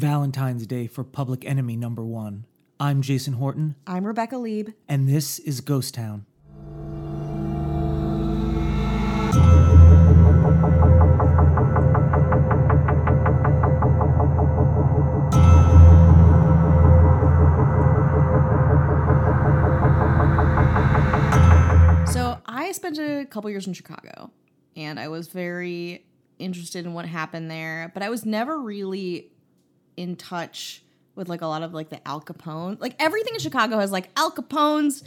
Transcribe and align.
Valentine's 0.00 0.66
Day 0.66 0.86
for 0.86 1.04
Public 1.04 1.44
Enemy 1.44 1.76
number 1.76 2.02
one. 2.02 2.46
I'm 2.80 3.02
Jason 3.02 3.34
Horton, 3.34 3.76
I'm 3.86 4.06
Rebecca 4.06 4.38
Leib. 4.38 4.70
and 4.88 5.06
this 5.06 5.38
is 5.40 5.60
Ghost 5.60 5.92
Town. 5.92 6.24
So 22.06 22.38
I 22.46 22.72
spent 22.72 22.96
a 22.98 23.26
couple 23.30 23.50
years 23.50 23.66
in 23.66 23.74
Chicago 23.74 24.30
and 24.74 24.98
I 24.98 25.08
was 25.08 25.28
very 25.28 26.06
interested 26.38 26.86
in 26.86 26.94
what 26.94 27.04
happened 27.04 27.50
there, 27.50 27.90
but 27.92 28.02
I 28.02 28.08
was 28.08 28.24
never 28.24 28.58
really 28.58 29.30
in 30.00 30.16
touch 30.16 30.82
with 31.14 31.28
like 31.28 31.42
a 31.42 31.46
lot 31.46 31.62
of 31.62 31.74
like 31.74 31.90
the 31.90 32.06
Al 32.08 32.20
Capone. 32.20 32.80
Like 32.80 32.96
everything 32.98 33.34
in 33.34 33.40
Chicago 33.40 33.78
has 33.78 33.92
like 33.92 34.08
Al 34.16 34.30
Capone's 34.30 35.04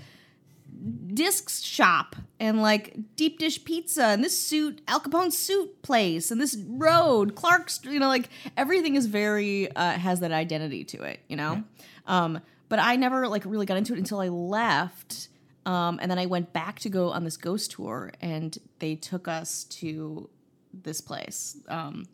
discs 1.13 1.61
shop 1.61 2.15
and 2.39 2.61
like 2.61 2.95
deep 3.15 3.39
dish 3.39 3.63
pizza 3.63 4.05
and 4.05 4.23
this 4.23 4.37
suit 4.37 4.81
Al 4.87 4.99
Capone's 4.99 5.37
suit 5.37 5.81
place 5.81 6.31
and 6.31 6.41
this 6.41 6.57
road 6.67 7.35
Clark's 7.35 7.79
you 7.83 7.99
know 7.99 8.07
like 8.07 8.29
everything 8.57 8.95
is 8.95 9.05
very 9.05 9.73
uh, 9.75 9.91
has 9.91 10.19
that 10.19 10.31
identity 10.31 10.83
to 10.83 11.01
it 11.03 11.19
you 11.27 11.35
know? 11.35 11.63
Um 12.07 12.39
but 12.69 12.79
I 12.79 12.95
never 12.95 13.27
like 13.27 13.45
really 13.45 13.65
got 13.65 13.77
into 13.77 13.93
it 13.93 13.99
until 13.99 14.19
I 14.19 14.29
left 14.29 15.29
um 15.65 15.99
and 16.01 16.09
then 16.09 16.19
I 16.19 16.25
went 16.25 16.53
back 16.53 16.79
to 16.79 16.89
go 16.89 17.11
on 17.11 17.23
this 17.23 17.37
ghost 17.37 17.71
tour 17.71 18.11
and 18.19 18.57
they 18.79 18.95
took 18.95 19.27
us 19.27 19.65
to 19.65 20.29
this 20.73 21.01
place. 21.01 21.57
Um 21.67 22.05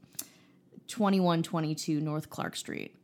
2122 0.89 2.01
North 2.01 2.29
Clark 2.29 2.55
Street 2.55 2.95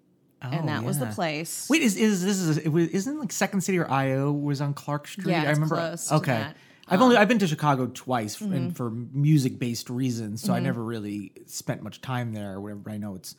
and 0.41 0.69
that 0.69 0.83
was 0.83 0.99
the 0.99 1.09
Oh, 1.09 1.13
place 1.13 1.67
Wait, 1.69 1.81
is 1.81 1.95
is 1.95 2.23
this 2.23 2.37
is 2.37 2.57
it 2.57 2.69
was, 2.69 2.89
isn't 2.89 3.19
like 3.19 3.31
Second 3.31 3.61
City 3.61 3.77
or 3.77 3.89
IO 3.89 4.31
was 4.31 4.61
on 4.61 4.73
Clark 4.73 5.07
Street? 5.07 5.31
Yeah, 5.31 5.43
I 5.43 5.51
remember. 5.51 5.95
okay. 6.11 6.41
Um, 6.41 6.53
I've 6.87 7.01
only 7.01 7.17
I've 7.17 7.27
been 7.27 7.39
to 7.39 7.47
Chicago 7.47 7.89
twice 7.91 8.37
mm-hmm. 8.37 8.53
and 8.53 8.77
for 8.77 8.91
music 8.91 9.57
based 9.57 9.89
reasons, 9.89 10.41
so 10.41 10.53
I 10.53 10.59
never 10.59 10.83
really 10.83 11.31
spent 11.47 11.81
much 11.81 12.01
time 12.01 12.33
there. 12.33 12.53
or 12.53 12.61
Whatever, 12.61 12.81
but 12.81 12.93
I 12.93 12.97
know 12.97 13.15
it's 13.15 13.35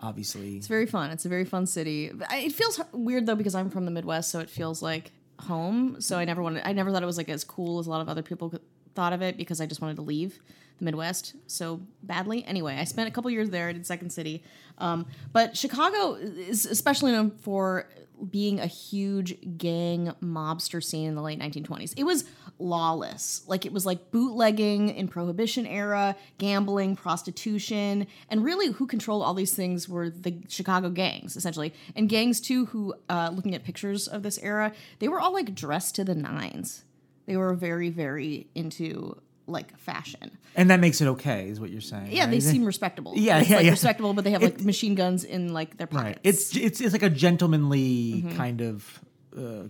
obviously 0.00 0.56
It's 0.56 0.66
very 0.66 0.86
fun. 0.86 1.10
It's 1.10 1.26
a 1.26 1.28
very 1.28 1.44
fun 1.44 1.66
city. 1.66 2.10
It 2.32 2.52
feels 2.52 2.80
weird 2.92 3.26
though 3.26 3.34
because 3.34 3.54
I'm 3.54 3.70
from 3.70 3.84
the 3.84 3.90
Midwest, 3.90 4.30
so 4.30 4.40
it 4.40 4.48
feels 4.48 4.82
like 4.82 5.12
home. 5.40 6.00
So 6.00 6.18
I 6.18 6.24
never 6.24 6.42
wanted. 6.42 6.66
I 6.66 6.72
never 6.72 6.90
thought 6.90 7.02
it 7.02 7.06
was 7.06 7.18
like 7.18 7.28
as 7.28 7.44
cool 7.44 7.78
as 7.80 7.86
a 7.86 7.90
lot 7.90 8.00
of 8.00 8.08
other 8.08 8.22
people 8.22 8.54
thought 8.94 9.12
of 9.12 9.20
it 9.20 9.36
because 9.36 9.60
I 9.60 9.66
just 9.66 9.82
wanted 9.82 9.96
to 9.96 10.02
leave 10.02 10.40
the 10.78 10.84
Midwest 10.84 11.34
so 11.46 11.80
badly. 12.02 12.44
Anyway, 12.44 12.76
I 12.76 12.84
spent 12.84 13.08
a 13.08 13.12
couple 13.12 13.30
years 13.30 13.50
there. 13.50 13.68
I 13.68 13.72
did 13.72 13.86
Second 13.86 14.10
City, 14.10 14.42
um, 14.78 15.06
but 15.32 15.56
Chicago 15.56 16.14
is 16.14 16.66
especially 16.66 17.12
known 17.12 17.30
for 17.30 17.88
being 18.30 18.60
a 18.60 18.66
huge 18.66 19.36
gang 19.58 20.12
mobster 20.22 20.82
scene 20.82 21.08
in 21.08 21.14
the 21.14 21.22
late 21.22 21.38
1920s. 21.38 21.94
It 21.96 22.04
was 22.04 22.24
lawless. 22.58 23.42
Like 23.46 23.66
it 23.66 23.72
was 23.72 23.84
like 23.84 24.10
bootlegging 24.10 24.90
in 24.90 25.08
prohibition 25.08 25.66
era, 25.66 26.16
gambling, 26.38 26.96
prostitution, 26.96 28.06
and 28.30 28.44
really 28.44 28.72
who 28.72 28.86
controlled 28.86 29.22
all 29.22 29.34
these 29.34 29.54
things 29.54 29.88
were 29.88 30.08
the 30.08 30.38
Chicago 30.48 30.88
gangs 30.88 31.36
essentially. 31.36 31.74
And 31.94 32.08
gangs 32.08 32.40
too 32.40 32.66
who 32.66 32.94
uh, 33.08 33.30
looking 33.32 33.54
at 33.54 33.64
pictures 33.64 34.08
of 34.08 34.22
this 34.22 34.38
era, 34.38 34.72
they 34.98 35.08
were 35.08 35.20
all 35.20 35.32
like 35.32 35.54
dressed 35.54 35.94
to 35.96 36.04
the 36.04 36.14
nines. 36.14 36.84
They 37.26 37.36
were 37.36 37.54
very 37.54 37.90
very 37.90 38.48
into 38.54 39.20
like 39.46 39.76
fashion. 39.78 40.36
and 40.56 40.70
that 40.70 40.80
makes 40.80 41.00
it 41.00 41.06
okay, 41.08 41.48
is 41.48 41.60
what 41.60 41.70
you're 41.70 41.80
saying. 41.80 42.08
Yeah, 42.10 42.22
right? 42.22 42.30
they 42.30 42.40
seem 42.40 42.64
respectable. 42.64 43.12
Yeah, 43.16 43.38
it's 43.40 43.48
yeah, 43.50 43.56
like 43.56 43.64
yeah. 43.66 43.70
respectable, 43.72 44.12
but 44.14 44.24
they 44.24 44.32
have 44.32 44.42
like 44.42 44.60
machine 44.60 44.94
guns 44.94 45.22
in 45.24 45.52
like 45.52 45.76
their 45.76 45.86
pockets. 45.86 46.04
right. 46.04 46.18
It's 46.24 46.56
it's 46.56 46.80
it's 46.80 46.92
like 46.92 47.02
a 47.02 47.10
gentlemanly 47.10 48.22
Mm-hmm. 48.24 48.36
kind 48.36 48.60
of 48.60 49.00
uh, 49.36 49.68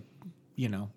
you 0.55 0.69
know 0.69 0.89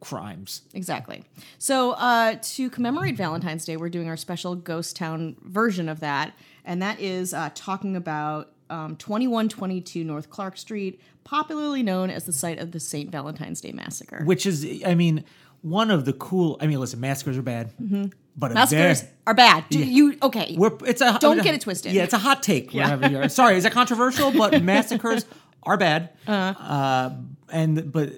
crimes. 0.00 0.62
Exactly. 0.74 1.24
So, 1.58 1.92
uh, 1.92 2.36
to 2.42 2.68
commemorate 2.70 3.16
Valentine's 3.16 3.64
Day, 3.64 3.76
we're 3.76 3.88
doing 3.88 4.08
our 4.08 4.16
special 4.16 4.56
Ghost 4.56 4.96
Town 4.96 5.36
version 5.42 5.88
of 5.88 6.00
that, 6.00 6.34
and 6.64 6.82
that 6.82 7.00
is 7.00 7.32
uh, 7.32 7.50
talking 7.54 7.94
about 7.96 8.52
um, 8.70 8.96
2122 8.96 10.04
North 10.04 10.30
Clark 10.30 10.56
Street, 10.56 11.00
popularly 11.24 11.82
known 11.82 12.10
as 12.10 12.24
the 12.24 12.32
site 12.32 12.58
of 12.58 12.72
the 12.72 12.80
St. 12.80 13.10
Valentine's 13.10 13.60
Day 13.60 13.72
Massacre. 13.72 14.22
which 14.24 14.46
is 14.46 14.66
I 14.84 14.94
mean 14.94 15.24
one 15.62 15.90
of 15.90 16.04
the 16.04 16.12
cool. 16.12 16.56
I 16.60 16.66
mean, 16.66 16.78
listen, 16.80 17.00
massacres 17.00 17.36
are 17.38 17.42
bad, 17.42 17.72
but 17.78 17.84
Mm-hmm. 17.84 18.54
Massacres 18.54 19.00
very- 19.02 19.12
are 19.26 19.34
bad. 19.34 19.64
Do 19.68 19.78
you 19.84 20.16
okay? 20.22 20.54
We're, 20.58 20.76
it's 20.86 21.00
a 21.00 21.18
Don't 21.20 21.42
get 21.42 21.54
it 21.54 21.60
twisted. 21.66 21.92
Yeah, 21.92 22.04
it's 22.04 22.14
a 22.14 22.18
hot 22.18 22.42
take. 22.42 22.72
Whatever 22.72 23.08
you're. 23.08 23.28
Sorry, 23.28 23.56
is 23.56 23.64
that 23.64 23.72
controversial? 23.72 24.30
But 24.32 24.62
massacres 24.62 25.24
are 25.64 25.76
bad. 25.76 26.10
uh 26.26 27.10
and 27.50 27.90
but 27.92 28.10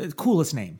uh, 0.00 0.06
coolest 0.16 0.54
name. 0.54 0.78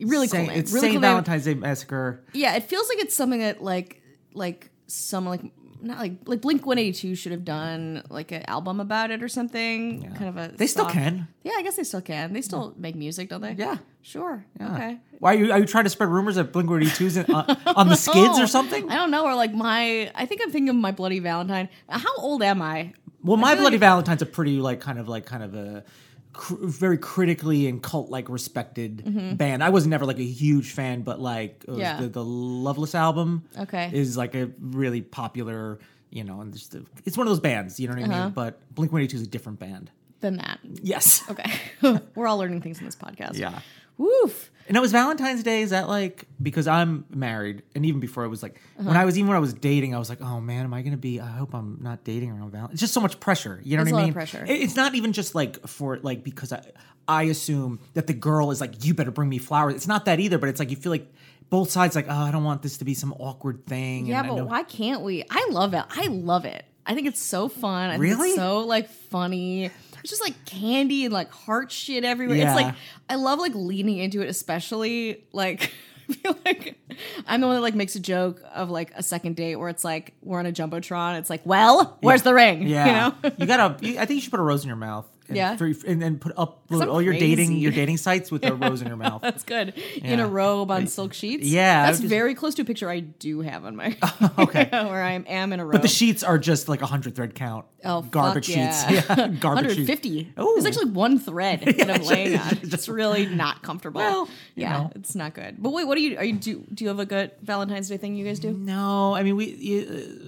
really 0.00 0.26
cool 0.26 0.28
Saint- 0.28 0.48
name. 0.48 0.58
It's 0.58 0.72
really 0.72 0.80
Saint 0.86 0.92
cool 0.94 1.00
name. 1.02 1.10
Valentine's 1.10 1.44
Day 1.44 1.54
Massacre. 1.54 2.24
Yeah, 2.32 2.54
it 2.56 2.64
feels 2.64 2.88
like 2.88 2.98
it's 2.98 3.14
something 3.14 3.40
that 3.40 3.62
like 3.62 4.00
like 4.34 4.70
some 4.86 5.26
like 5.26 5.42
not 5.82 5.98
like 5.98 6.12
like 6.26 6.40
Blink 6.40 6.64
One 6.66 6.78
Eighty 6.78 6.92
Two 6.92 7.14
should 7.14 7.32
have 7.32 7.44
done 7.44 8.02
like 8.08 8.32
an 8.32 8.44
album 8.48 8.80
about 8.80 9.10
it 9.10 9.22
or 9.22 9.28
something. 9.28 10.02
Kind 10.14 10.28
of 10.28 10.36
a 10.36 10.54
They 10.56 10.66
still 10.66 10.86
can. 10.86 11.28
Yeah, 11.42 11.52
I 11.56 11.62
guess 11.62 11.76
they 11.76 11.84
still 11.84 12.00
can. 12.00 12.32
They 12.32 12.42
still 12.42 12.74
make 12.76 12.94
music, 12.94 13.28
don't 13.28 13.40
they? 13.40 13.52
Yeah. 13.52 13.78
Sure. 14.02 14.44
Okay. 14.60 14.98
Why 15.18 15.34
are 15.34 15.38
you, 15.38 15.52
are 15.52 15.58
you 15.60 15.66
trying 15.66 15.84
to 15.84 15.90
spread 15.90 16.08
rumors 16.08 16.34
that 16.36 16.52
Blink 16.52 16.68
One 16.70 16.82
Eighty 16.82 16.90
Two's 16.92 17.16
on, 17.18 17.28
on 17.66 17.88
the 17.88 17.96
skids 17.96 18.38
or 18.38 18.46
something? 18.46 18.90
I 18.90 18.94
don't 18.96 19.10
know. 19.10 19.24
Or 19.24 19.34
like 19.34 19.52
my, 19.54 20.10
I 20.14 20.26
think 20.26 20.40
I'm 20.42 20.50
thinking 20.50 20.68
of 20.70 20.76
my 20.76 20.92
Bloody 20.92 21.18
Valentine. 21.18 21.68
How 21.88 22.14
old 22.16 22.42
am 22.42 22.62
I? 22.62 22.92
Well, 23.24 23.36
My 23.36 23.54
Bloody 23.54 23.74
like- 23.76 23.80
Valentine's 23.80 24.22
a 24.22 24.26
pretty 24.26 24.56
like 24.58 24.80
kind 24.80 24.98
of 24.98 25.08
like 25.08 25.26
kind 25.26 25.42
of 25.44 25.54
a 25.54 25.84
cr- 26.32 26.54
very 26.60 26.98
critically 26.98 27.66
and 27.66 27.82
cult 27.82 28.10
like 28.10 28.28
respected 28.28 29.36
band. 29.38 29.62
I 29.62 29.70
was 29.70 29.86
never 29.86 30.06
like 30.06 30.18
a 30.18 30.24
huge 30.24 30.70
fan, 30.72 31.02
but 31.02 31.20
like 31.20 31.60
Mm-hmm. 31.66 31.80
Yeah. 31.80 32.00
the, 32.00 32.08
the 32.08 32.24
Loveless 32.24 32.94
album 32.94 33.44
Okay. 33.58 33.90
is 33.92 34.16
like 34.16 34.34
a 34.34 34.50
really 34.60 35.00
popular, 35.02 35.78
you 36.10 36.24
know, 36.24 36.40
and 36.40 36.52
just 36.52 36.76
it's 37.04 37.16
one 37.16 37.26
of 37.26 37.30
those 37.30 37.40
bands, 37.40 37.80
you 37.80 37.88
know 37.88 37.94
what 37.94 38.02
I 38.02 38.06
Uh-huh. 38.06 38.24
mean? 38.24 38.32
But 38.32 38.60
Blink 38.74 38.92
One 38.92 39.00
Eighty 39.02 39.08
Two 39.12 39.16
is 39.16 39.22
a 39.22 39.26
different 39.26 39.58
band. 39.58 39.90
Than 40.20 40.36
that. 40.36 40.60
Yes. 40.62 41.24
Okay. 41.28 41.50
We're 42.14 42.28
all 42.28 42.38
learning 42.38 42.60
things 42.60 42.78
in 42.78 42.84
this 42.86 42.94
podcast. 42.94 43.36
Yeah. 43.38 43.58
Woof. 43.98 44.51
And 44.68 44.76
it 44.76 44.80
was 44.80 44.92
Valentine's 44.92 45.42
Day. 45.42 45.62
Is 45.62 45.70
that 45.70 45.88
like 45.88 46.24
because 46.40 46.66
I'm 46.68 47.04
married, 47.10 47.62
and 47.74 47.84
even 47.84 48.00
before 48.00 48.24
I 48.24 48.28
was 48.28 48.42
like, 48.42 48.56
Uh-huh. 48.78 48.88
when 48.88 48.96
I 48.96 49.04
was 49.04 49.18
even 49.18 49.28
when 49.28 49.36
I 49.36 49.40
was 49.40 49.52
dating, 49.54 49.94
I 49.94 49.98
was 49.98 50.08
like, 50.08 50.20
oh 50.22 50.40
man, 50.40 50.64
am 50.64 50.72
I 50.74 50.82
gonna 50.82 50.96
be? 50.96 51.20
I 51.20 51.26
hope 51.26 51.54
I'm 51.54 51.78
not 51.80 52.04
dating 52.04 52.30
around 52.30 52.50
Valentine's. 52.52 52.74
It's 52.74 52.80
just 52.80 52.94
so 52.94 53.00
much 53.00 53.18
pressure. 53.20 53.60
You 53.64 53.76
know 53.76 53.82
It's 53.82 53.92
what 53.92 54.00
I 54.00 54.04
mean? 54.04 54.12
pressure. 54.12 54.44
It- 54.46 54.60
It's 54.62 54.76
not 54.76 54.94
even 54.94 55.12
just 55.12 55.34
like 55.34 55.66
for 55.66 55.98
like 56.02 56.22
because 56.24 56.52
I 56.52 56.62
I 57.08 57.24
assume 57.24 57.80
that 57.94 58.06
the 58.06 58.14
girl 58.14 58.50
is 58.52 58.60
like, 58.60 58.84
you 58.84 58.94
better 58.94 59.10
bring 59.10 59.28
me 59.28 59.38
flowers. 59.38 59.74
It's 59.74 59.88
not 59.88 60.04
that 60.04 60.20
either, 60.20 60.38
but 60.38 60.48
it's 60.48 60.60
like 60.60 60.70
you 60.70 60.76
feel 60.76 60.92
like 60.92 61.12
both 61.50 61.70
sides 61.70 61.96
like, 61.96 62.06
oh, 62.08 62.14
I 62.14 62.30
don't 62.30 62.44
want 62.44 62.62
this 62.62 62.78
to 62.78 62.84
be 62.84 62.94
some 62.94 63.12
awkward 63.18 63.66
thing. 63.66 64.06
Yeah, 64.06 64.20
and 64.22 64.30
I 64.30 64.34
but 64.36 64.46
why 64.46 64.62
can't 64.62 65.02
we? 65.02 65.24
I 65.28 65.48
love 65.50 65.74
it. 65.74 65.84
I 65.90 66.06
love 66.06 66.44
it. 66.44 66.64
I 66.86 66.94
think 66.94 67.06
it's 67.08 67.20
so 67.20 67.48
fun. 67.48 67.90
I 67.90 67.92
think 67.94 68.02
Really? 68.02 68.28
it's 68.30 68.36
so 68.38 68.60
like 68.60 68.88
funny. 68.88 69.70
It's 70.02 70.10
just 70.10 70.22
like 70.22 70.44
candy 70.44 71.04
and 71.04 71.12
like 71.14 71.30
heart 71.30 71.70
shit 71.72 72.04
everywhere. 72.04 72.36
Yeah. 72.36 72.52
It's 72.54 72.60
like 72.62 72.74
I 73.08 73.14
love 73.16 73.38
like 73.38 73.54
leaning 73.54 73.98
into 73.98 74.20
it, 74.22 74.28
especially 74.28 75.24
like 75.32 75.72
I 76.10 76.12
feel 76.14 76.36
like 76.44 76.78
I'm 77.26 77.40
the 77.40 77.46
one 77.46 77.56
that 77.56 77.62
like 77.62 77.74
makes 77.74 77.94
a 77.94 78.00
joke 78.00 78.42
of 78.54 78.68
like 78.70 78.92
a 78.96 79.02
second 79.02 79.36
date 79.36 79.56
where 79.56 79.68
it's 79.68 79.84
like 79.84 80.14
we're 80.22 80.38
on 80.38 80.46
a 80.46 80.52
jumbotron. 80.52 81.18
It's 81.18 81.30
like, 81.30 81.42
well, 81.46 81.96
where's 82.00 82.22
the 82.22 82.34
ring? 82.34 82.62
Yeah, 82.68 82.86
You 82.86 82.92
know? 83.30 83.34
you 83.38 83.46
gotta. 83.46 83.76
You, 83.86 83.98
I 83.98 84.04
think 84.06 84.16
you 84.16 84.20
should 84.20 84.30
put 84.32 84.40
a 84.40 84.42
rose 84.42 84.62
in 84.64 84.68
your 84.68 84.76
mouth. 84.76 85.08
And 85.32 85.36
Yeah? 85.36 85.56
for, 85.56 85.66
and 85.86 86.00
then 86.00 86.18
put 86.18 86.32
up 86.36 86.62
all 86.70 87.00
your 87.02 87.14
dating 87.14 87.56
your 87.56 87.72
dating 87.72 87.96
sites 87.96 88.30
with 88.30 88.44
a 88.44 88.54
rose 88.54 88.82
in 88.82 88.88
your 88.88 88.96
mouth. 88.96 89.22
That's 89.22 89.42
good. 89.42 89.74
In 89.96 90.20
a 90.20 90.26
robe 90.26 90.70
on 90.70 90.86
silk 90.86 91.12
sheets. 91.14 91.44
Yeah, 91.44 91.86
That's 91.86 91.98
just- 92.00 92.08
very 92.10 92.34
close 92.34 92.54
to 92.56 92.62
a 92.62 92.64
picture 92.64 92.88
I 92.90 93.00
do 93.00 93.40
have 93.40 93.64
on 93.64 93.76
my 93.76 93.96
Okay. 94.38 94.68
where 94.70 95.02
I 95.02 95.12
am 95.12 95.52
in 95.52 95.60
a 95.60 95.64
robe. 95.64 95.72
But 95.72 95.82
the 95.82 95.88
sheets 95.88 96.22
are 96.22 96.38
just 96.38 96.68
like 96.68 96.82
a 96.82 96.86
hundred 96.86 97.14
thread 97.14 97.34
count. 97.34 97.66
Oh, 97.84 98.02
garbage 98.02 98.48
yeah. 98.48 98.72
sheets. 98.88 99.08
Yeah, 99.08 99.28
garbage 99.28 99.74
sheets. 99.76 99.88
150. 99.88 100.34
Ooh. 100.38 100.54
It's 100.56 100.66
actually 100.66 100.90
one 100.90 101.18
thread 101.18 101.60
that 101.62 101.90
I'm 101.90 102.02
laying 102.02 102.38
on. 102.38 102.48
it's 102.62 102.74
It's 102.74 102.88
really 102.88 103.26
not 103.26 103.62
comfortable. 103.62 104.00
Well, 104.00 104.26
you 104.54 104.62
yeah, 104.62 104.72
know. 104.78 104.92
it's 104.94 105.14
not 105.14 105.34
good. 105.34 105.56
But 105.62 105.70
wait, 105.70 105.84
what 105.86 105.96
do 105.96 106.02
you 106.02 106.16
are 106.16 106.24
you 106.24 106.34
do? 106.34 106.64
Do 106.72 106.84
you 106.84 106.88
have 106.88 107.00
a 107.00 107.06
good 107.06 107.32
Valentine's 107.42 107.88
Day 107.88 107.96
thing 107.96 108.14
you 108.14 108.24
guys 108.24 108.38
do? 108.38 108.52
No, 108.52 109.14
I 109.14 109.22
mean 109.22 109.36
we. 109.36 109.46
You, 109.46 109.80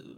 uh, 0.07 0.11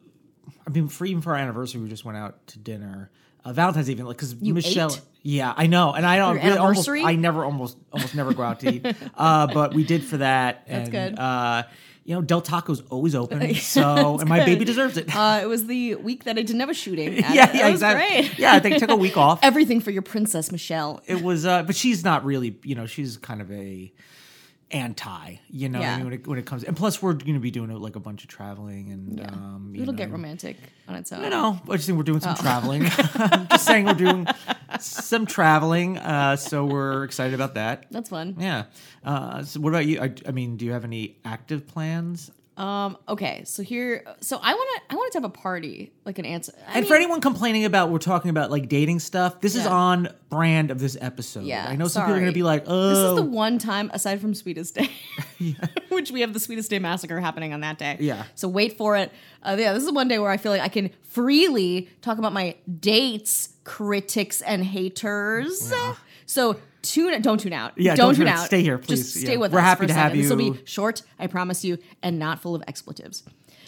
I 0.67 0.71
mean, 0.71 0.89
for 0.89 1.05
even 1.07 1.23
for 1.23 1.31
our 1.33 1.37
anniversary, 1.39 1.81
we 1.81 1.89
just 1.89 2.05
went 2.05 2.19
out 2.19 2.45
to 2.49 2.59
dinner. 2.59 3.11
Uh, 3.47 3.53
Valentine's 3.53 3.89
even 3.89 4.07
like 4.07 4.17
because 4.17 4.35
Michelle. 4.41 4.93
ate? 4.93 5.01
Yeah, 5.23 5.55
I 5.57 5.67
know, 5.67 5.93
and 5.93 6.05
I 6.05 6.17
don't 6.17 6.37
really 6.37 6.59
almost. 6.59 6.89
I 6.89 7.15
never 7.15 7.45
almost 7.45 7.77
almost 7.93 8.15
never 8.15 8.35
go 8.35 8.43
out 8.43 8.61
to 8.61 8.75
eat. 8.75 8.87
Uh, 9.17 9.47
but 9.47 9.73
we 9.73 9.85
did 9.85 10.05
for 10.05 10.19
that. 10.19 10.67
That's 10.69 10.91
good. 10.91 11.19
Uh, 11.19 11.63
you 12.05 12.15
know, 12.15 12.23
Del 12.23 12.41
Taco's 12.41 12.81
always 12.91 13.15
open, 13.15 13.55
so 13.57 14.19
and 14.19 14.29
my 14.29 14.45
baby 14.45 14.65
deserves 14.65 14.97
it. 14.97 15.15
Uh, 15.15 15.41
it 15.43 15.47
was 15.47 15.67
the 15.67 15.95
week 15.97 16.25
that 16.25 16.37
I 16.39 16.43
didn't 16.43 16.61
have 16.61 16.71
a 16.71 16.75
shooting. 16.75 17.15
yeah, 17.15 17.33
yeah, 17.33 17.47
That 17.47 17.65
was 17.65 17.73
exactly. 17.75 18.27
Great. 18.27 18.39
Yeah, 18.39 18.53
I 18.55 18.61
think 18.61 18.79
took 18.79 18.91
a 18.91 18.97
week 18.97 19.17
off. 19.17 19.41
Everything 19.43 19.81
for 19.81 19.91
your 19.91 20.03
princess 20.03 20.51
Michelle. 20.53 21.03
it 21.07 21.23
was 21.23 21.47
uh 21.47 21.63
but 21.63 21.75
she's 21.77 22.05
not 22.05 22.25
really 22.25 22.59
you 22.63 22.75
know 22.75 22.87
she's 22.87 23.17
kind 23.17 23.41
of 23.41 23.51
a 23.51 23.93
anti. 24.71 25.37
You 25.49 25.69
know, 25.69 25.79
what 25.81 25.89
I 25.89 25.97
mean, 25.97 26.05
when 26.05 26.13
it, 26.15 26.27
when 26.27 26.39
it 26.39 26.47
comes, 26.47 26.65
and 26.65 26.77
plus 26.77 27.01
we're 27.01 27.13
going 27.13 27.35
to 27.35 27.41
be 27.41 27.51
doing 27.51 27.71
like 27.71 27.97
a 27.97 28.01
bunch 28.01 28.23
of 28.23 28.29
traveling, 28.29 28.91
and 28.91 29.21
um, 29.31 29.71
you 29.75 29.83
It'll 29.83 29.93
know, 29.95 29.99
get 29.99 30.11
romantic 30.11 30.57
on 30.89 30.97
its 30.97 31.13
own. 31.13 31.25
I 31.25 31.29
know. 31.29 31.61
I 31.69 31.77
just 31.77 31.87
think 31.87 31.97
we're 31.99 32.05
doing 32.05 32.19
Oh. 32.19 32.35
some 32.35 32.37
traveling. 32.37 32.83
I'm 33.15 33.49
just 33.49 33.65
saying 33.67 33.87
we're 33.87 33.95
doing 33.95 34.27
some 34.81 35.27
traveling, 35.27 35.99
uh, 35.99 36.37
so 36.37 36.65
we're 36.65 37.05
excited 37.05 37.35
about 37.35 37.55
that. 37.55 37.87
That's 37.91 38.11
fun. 38.11 38.37
Yeah. 38.39 38.65
Uh, 39.05 39.43
so 39.45 39.61
what 39.61 39.71
about 39.71 39.87
you? 39.87 40.01
I, 40.01 40.13
I 40.27 40.33
mean, 40.33 40.57
do 40.57 40.65
you 40.65 40.73
have 40.73 40.85
any 40.85 41.17
active 41.25 41.67
plans? 41.67 42.31
Um. 42.57 42.97
Okay. 43.09 43.43
So 43.45 43.63
here. 43.63 44.03
So 44.21 44.39
I 44.43 44.55
want 44.55 44.69
to. 44.77 44.95
I 44.95 44.97
want 44.97 45.13
to 45.13 45.19
have 45.19 45.25
a 45.25 45.29
party, 45.29 45.93
like 46.07 46.19
an 46.19 46.25
answer. 46.25 46.53
I 46.67 46.73
And 46.73 46.81
mean, 46.83 46.89
for 46.89 46.95
anyone 46.97 47.21
complaining 47.21 47.65
about 47.67 47.91
we're 47.91 47.99
talking 47.99 48.31
about 48.31 48.51
like 48.51 48.69
dating 48.69 49.01
stuff, 49.01 49.41
this 49.43 49.55
is 49.55 49.67
on 49.67 50.09
brand 50.31 50.71
of 50.71 50.79
this 50.79 50.97
episode. 51.01 51.45
Yeah, 51.45 51.67
I 51.69 51.77
know 51.77 51.87
some 51.87 52.03
people 52.05 52.15
are 52.15 52.19
going 52.21 52.31
to 52.31 52.35
be 52.35 52.43
like, 52.43 52.65
"Oh, 52.67 52.89
This 52.89 52.99
is 52.99 53.15
the 53.17 53.23
one 53.31 53.59
time, 53.59 53.91
aside 53.93 54.21
from 54.23 54.33
Sweetest 54.35 54.75
Day, 54.75 54.91
which 55.91 56.11
we 56.11 56.23
have 56.23 56.33
the 56.33 56.41
Sweetest 56.41 56.71
Day 56.71 56.79
massacre 56.79 57.21
happening 57.21 57.53
on 57.53 57.61
that 57.61 57.79
day. 57.79 57.99
Yeah. 58.01 58.25
So 58.35 58.49
wait 58.49 58.79
for 58.79 58.97
it. 58.97 59.13
Uh, 59.43 59.57
yeah, 59.59 59.75
this 59.75 59.85
is 59.85 59.93
one 59.93 60.09
day 60.09 60.19
where 60.19 60.31
I 60.31 60.39
feel 60.39 60.51
like 60.53 60.63
I 60.63 60.69
can 60.69 60.91
freely 61.03 61.89
talk 62.01 62.17
about 62.19 62.33
my 62.33 62.57
dates, 62.81 63.51
critics, 63.65 64.41
and 64.41 64.65
haters. 64.65 65.73
So 66.25 66.57
tune. 66.91 67.21
Don't 67.23 67.39
tune 67.39 67.53
out. 67.53 67.73
Yeah, 67.77 67.95
Don't, 67.97 68.09
don't 68.09 68.15
tune 68.17 68.29
out. 68.29 68.39
out. 68.41 68.47
Stay 68.47 68.63
here, 68.63 68.79
please. 68.79 69.01
Just 69.01 69.21
stay 69.21 69.33
Yeah. 69.33 69.39
with 69.39 69.53
We're 69.53 69.59
us. 69.61 69.65
happy 69.65 69.79
for 69.79 69.85
a 69.85 69.89
to 69.89 69.95
have 69.95 70.11
second. 70.13 70.23
This 70.23 70.31
will 70.31 70.53
be 70.55 70.61
short, 70.65 71.03
I 71.19 71.27
promise 71.27 71.65
you, 71.65 71.79
and 72.03 72.19
not 72.19 72.41
full 72.41 72.55
of 72.55 72.63
expletives. 72.69 73.23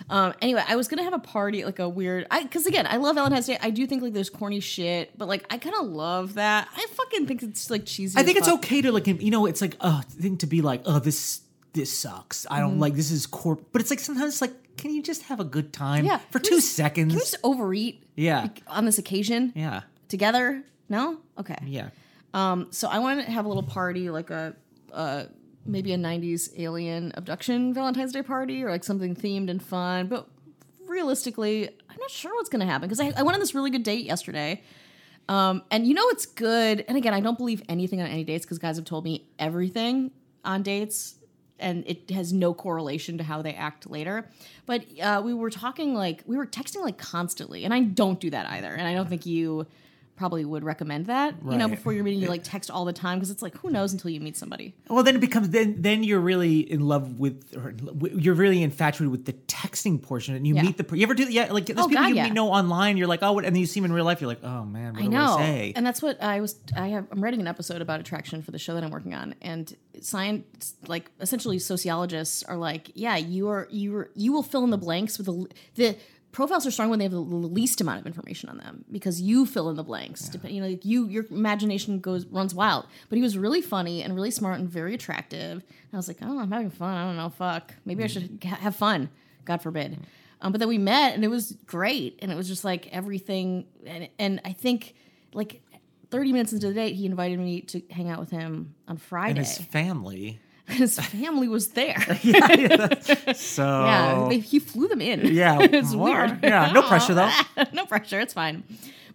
Um, 0.08 0.32
anyway, 0.40 0.62
I 0.66 0.76
was 0.76 0.86
gonna 0.88 1.02
have 1.02 1.12
a 1.12 1.18
party, 1.18 1.64
like 1.64 1.78
a 1.80 1.88
weird, 1.88 2.26
I 2.30 2.42
because 2.44 2.66
again, 2.66 2.86
I 2.86 2.96
love 2.96 3.16
Valentine's 3.16 3.46
Day. 3.46 3.58
I 3.60 3.70
do 3.70 3.86
think 3.86 4.02
like 4.02 4.12
there's 4.12 4.30
corny 4.30 4.60
shit, 4.60 5.16
but 5.18 5.26
like 5.28 5.44
I 5.52 5.58
kind 5.58 5.74
of 5.78 5.86
love 5.88 6.34
that. 6.34 6.68
I 6.74 6.86
fucking 6.92 7.26
think 7.26 7.42
it's 7.42 7.68
like 7.68 7.84
cheesy. 7.84 8.18
I 8.18 8.22
think 8.22 8.38
it's 8.38 8.46
fuck. 8.48 8.58
okay 8.60 8.80
to 8.82 8.92
like, 8.92 9.06
you 9.08 9.30
know, 9.30 9.46
it's 9.46 9.60
like 9.60 9.76
a 9.80 10.02
thing 10.02 10.36
to 10.38 10.46
be 10.46 10.62
like, 10.62 10.82
oh, 10.86 11.00
this 11.00 11.40
this 11.72 11.96
sucks. 11.96 12.46
I 12.50 12.60
don't 12.60 12.78
like 12.78 12.94
this 12.94 13.10
is 13.10 13.26
corp, 13.26 13.66
but 13.72 13.80
it's 13.82 13.90
like 13.90 13.98
sometimes 14.00 14.34
it's 14.34 14.40
like, 14.40 14.52
can 14.76 14.94
you 14.94 15.02
just 15.02 15.22
have 15.24 15.40
a 15.40 15.44
good 15.44 15.72
time 15.72 16.04
Yeah, 16.06 16.18
for 16.30 16.38
two 16.38 16.56
just- 16.56 16.72
seconds? 16.74 17.08
Can 17.12 17.16
we 17.16 17.20
just 17.20 17.36
overeat? 17.42 18.02
Yeah. 18.14 18.42
like, 18.42 18.62
on 18.68 18.84
this 18.84 18.98
occasion 18.98 19.52
yeah, 19.56 19.82
together? 20.08 20.62
No. 20.88 21.18
Okay. 21.38 21.56
yeah. 21.66 21.88
Um. 22.34 22.68
So 22.70 22.88
I 22.88 22.98
want 22.98 23.24
to 23.24 23.30
have 23.30 23.44
a 23.44 23.48
little 23.48 23.62
party, 23.62 24.10
like 24.10 24.30
a, 24.30 24.54
uh, 24.92 25.24
maybe 25.64 25.92
a 25.92 25.96
'90s 25.96 26.50
alien 26.58 27.12
abduction 27.14 27.72
Valentine's 27.72 28.12
Day 28.12 28.22
party, 28.22 28.62
or 28.62 28.70
like 28.70 28.84
something 28.84 29.14
themed 29.14 29.50
and 29.50 29.62
fun. 29.62 30.08
But 30.08 30.28
realistically, 30.86 31.68
I'm 31.68 31.96
not 31.98 32.10
sure 32.10 32.34
what's 32.34 32.48
going 32.48 32.60
to 32.60 32.66
happen 32.66 32.88
because 32.88 33.00
I, 33.00 33.12
I 33.16 33.22
went 33.22 33.34
on 33.34 33.40
this 33.40 33.54
really 33.54 33.70
good 33.70 33.82
date 33.82 34.04
yesterday. 34.04 34.62
Um, 35.28 35.62
and 35.70 35.86
you 35.86 35.94
know 35.94 36.08
it's 36.08 36.26
good. 36.26 36.84
And 36.88 36.96
again, 36.96 37.12
I 37.12 37.20
don't 37.20 37.36
believe 37.36 37.62
anything 37.68 38.00
on 38.00 38.06
any 38.06 38.24
dates 38.24 38.46
because 38.46 38.58
guys 38.58 38.76
have 38.76 38.86
told 38.86 39.04
me 39.04 39.28
everything 39.38 40.10
on 40.44 40.62
dates, 40.62 41.16
and 41.58 41.84
it 41.86 42.10
has 42.10 42.32
no 42.32 42.54
correlation 42.54 43.18
to 43.18 43.24
how 43.24 43.42
they 43.42 43.52
act 43.52 43.90
later. 43.90 44.30
But 44.64 44.84
uh, 45.00 45.20
we 45.22 45.34
were 45.34 45.50
talking 45.50 45.94
like 45.94 46.22
we 46.26 46.36
were 46.36 46.46
texting 46.46 46.82
like 46.82 46.98
constantly, 46.98 47.64
and 47.64 47.74
I 47.74 47.80
don't 47.80 48.18
do 48.18 48.30
that 48.30 48.46
either. 48.46 48.72
And 48.72 48.86
I 48.86 48.94
don't 48.94 49.08
think 49.08 49.26
you 49.26 49.66
probably 50.18 50.44
would 50.44 50.64
recommend 50.64 51.06
that. 51.06 51.34
You 51.48 51.56
know, 51.56 51.68
before 51.68 51.92
you're 51.94 52.04
meeting, 52.04 52.20
you 52.20 52.28
like 52.28 52.42
text 52.44 52.70
all 52.70 52.84
the 52.84 52.92
time 52.92 53.18
because 53.18 53.30
it's 53.30 53.40
like 53.40 53.56
who 53.56 53.70
knows 53.70 53.92
until 53.92 54.10
you 54.10 54.20
meet 54.20 54.36
somebody. 54.36 54.74
Well, 54.88 55.02
then 55.04 55.14
it 55.16 55.20
becomes 55.20 55.48
then 55.50 55.76
then 55.80 56.02
you're 56.04 56.20
really 56.20 56.58
in 56.70 56.80
love 56.80 57.18
with, 57.18 57.54
or 57.56 57.72
you're 58.14 58.34
really 58.34 58.62
infatuated 58.62 59.10
with 59.10 59.24
the 59.24 59.32
texting 59.32 60.02
portion, 60.02 60.34
and 60.34 60.46
you 60.46 60.54
Yeah. 60.56 60.62
meet 60.64 60.76
the. 60.76 60.96
You 60.96 61.04
ever 61.04 61.14
do? 61.14 61.22
Yeah, 61.30 61.52
like 61.52 61.66
there's 61.66 61.78
Oh, 61.78 61.88
people 61.88 62.02
God, 62.02 62.08
you 62.10 62.16
yeah. 62.16 62.24
meet 62.24 62.32
know 62.34 62.48
online. 62.50 62.96
You're 62.96 63.06
like, 63.06 63.22
oh, 63.22 63.32
what, 63.32 63.44
and 63.44 63.54
then 63.54 63.60
you 63.60 63.66
see 63.66 63.80
them 63.80 63.86
in 63.86 63.92
real 63.92 64.04
life. 64.04 64.20
You're 64.20 64.28
like, 64.28 64.42
oh 64.44 64.64
man, 64.64 64.94
what 64.94 65.00
I 65.02 65.04
do 65.04 65.10
know, 65.10 65.34
I 65.38 65.44
say? 65.46 65.72
and 65.76 65.86
that's 65.86 66.02
what 66.02 66.22
I 66.22 66.40
was. 66.40 66.56
I 66.76 66.88
have. 66.88 67.06
I'm 67.12 67.22
writing 67.22 67.40
an 67.40 67.46
episode 67.46 67.80
about 67.80 68.00
attraction 68.00 68.42
for 68.42 68.50
the 68.50 68.58
show 68.58 68.74
that 68.74 68.82
I'm 68.84 68.90
working 68.90 69.14
on, 69.14 69.34
and 69.40 69.74
science, 70.00 70.74
like 70.86 71.10
essentially 71.20 71.58
sociologists, 71.58 72.42
are 72.42 72.56
like, 72.56 72.90
yeah, 72.94 73.16
you 73.16 73.48
are 73.48 73.68
you 73.70 73.94
are 73.96 74.10
you 74.14 74.32
will 74.32 74.42
fill 74.42 74.64
in 74.64 74.70
the 74.70 74.78
blanks 74.78 75.16
with 75.18 75.26
the 75.26 75.46
the 75.76 75.96
profiles 76.38 76.64
are 76.64 76.70
strong 76.70 76.88
when 76.88 77.00
they 77.00 77.04
have 77.04 77.10
the 77.10 77.18
least 77.18 77.80
amount 77.80 77.98
of 77.98 78.06
information 78.06 78.48
on 78.48 78.58
them 78.58 78.84
because 78.92 79.20
you 79.20 79.44
fill 79.44 79.68
in 79.70 79.74
the 79.74 79.82
blanks. 79.82 80.28
Dep- 80.28 80.48
you 80.48 80.60
know, 80.60 80.68
like 80.68 80.84
you 80.84 81.08
your 81.08 81.26
imagination 81.32 81.98
goes 81.98 82.26
runs 82.26 82.54
wild. 82.54 82.86
But 83.08 83.16
he 83.16 83.22
was 83.22 83.36
really 83.36 83.60
funny 83.60 84.04
and 84.04 84.14
really 84.14 84.30
smart 84.30 84.60
and 84.60 84.68
very 84.70 84.94
attractive. 84.94 85.50
And 85.50 85.92
I 85.92 85.96
was 85.96 86.06
like, 86.06 86.18
oh, 86.22 86.38
I'm 86.38 86.52
having 86.52 86.70
fun. 86.70 86.96
I 86.96 87.04
don't 87.06 87.16
know, 87.16 87.28
fuck. 87.28 87.74
Maybe 87.84 88.04
I 88.04 88.06
should 88.06 88.38
ha- 88.44 88.54
have 88.54 88.76
fun. 88.76 89.10
God 89.46 89.60
forbid. 89.62 89.98
Um, 90.40 90.52
but 90.52 90.60
then 90.60 90.68
we 90.68 90.78
met 90.78 91.16
and 91.16 91.24
it 91.24 91.28
was 91.28 91.56
great, 91.66 92.20
and 92.22 92.30
it 92.30 92.36
was 92.36 92.46
just 92.46 92.62
like 92.64 92.86
everything. 92.92 93.66
And 93.84 94.08
and 94.20 94.40
I 94.44 94.52
think 94.52 94.94
like 95.32 95.60
30 96.12 96.32
minutes 96.32 96.52
into 96.52 96.68
the 96.68 96.74
date, 96.74 96.94
he 96.94 97.04
invited 97.04 97.40
me 97.40 97.62
to 97.62 97.82
hang 97.90 98.10
out 98.10 98.20
with 98.20 98.30
him 98.30 98.76
on 98.86 98.96
Friday. 98.96 99.30
and 99.30 99.38
his 99.38 99.58
family. 99.58 100.38
His 100.68 100.98
family 100.98 101.48
was 101.48 101.68
there. 101.68 101.96
So 103.34 103.62
Yeah, 103.86 104.26
they, 104.28 104.38
he 104.38 104.58
flew 104.58 104.88
them 104.88 105.00
in. 105.00 105.26
Yeah, 105.34 105.58
it's 105.62 105.94
well, 105.94 106.04
weird. 106.12 106.42
yeah, 106.42 106.70
no 106.72 106.82
pressure, 106.82 107.14
though. 107.14 107.30
no 107.72 107.86
pressure. 107.86 108.20
It's 108.20 108.34
fine. 108.34 108.62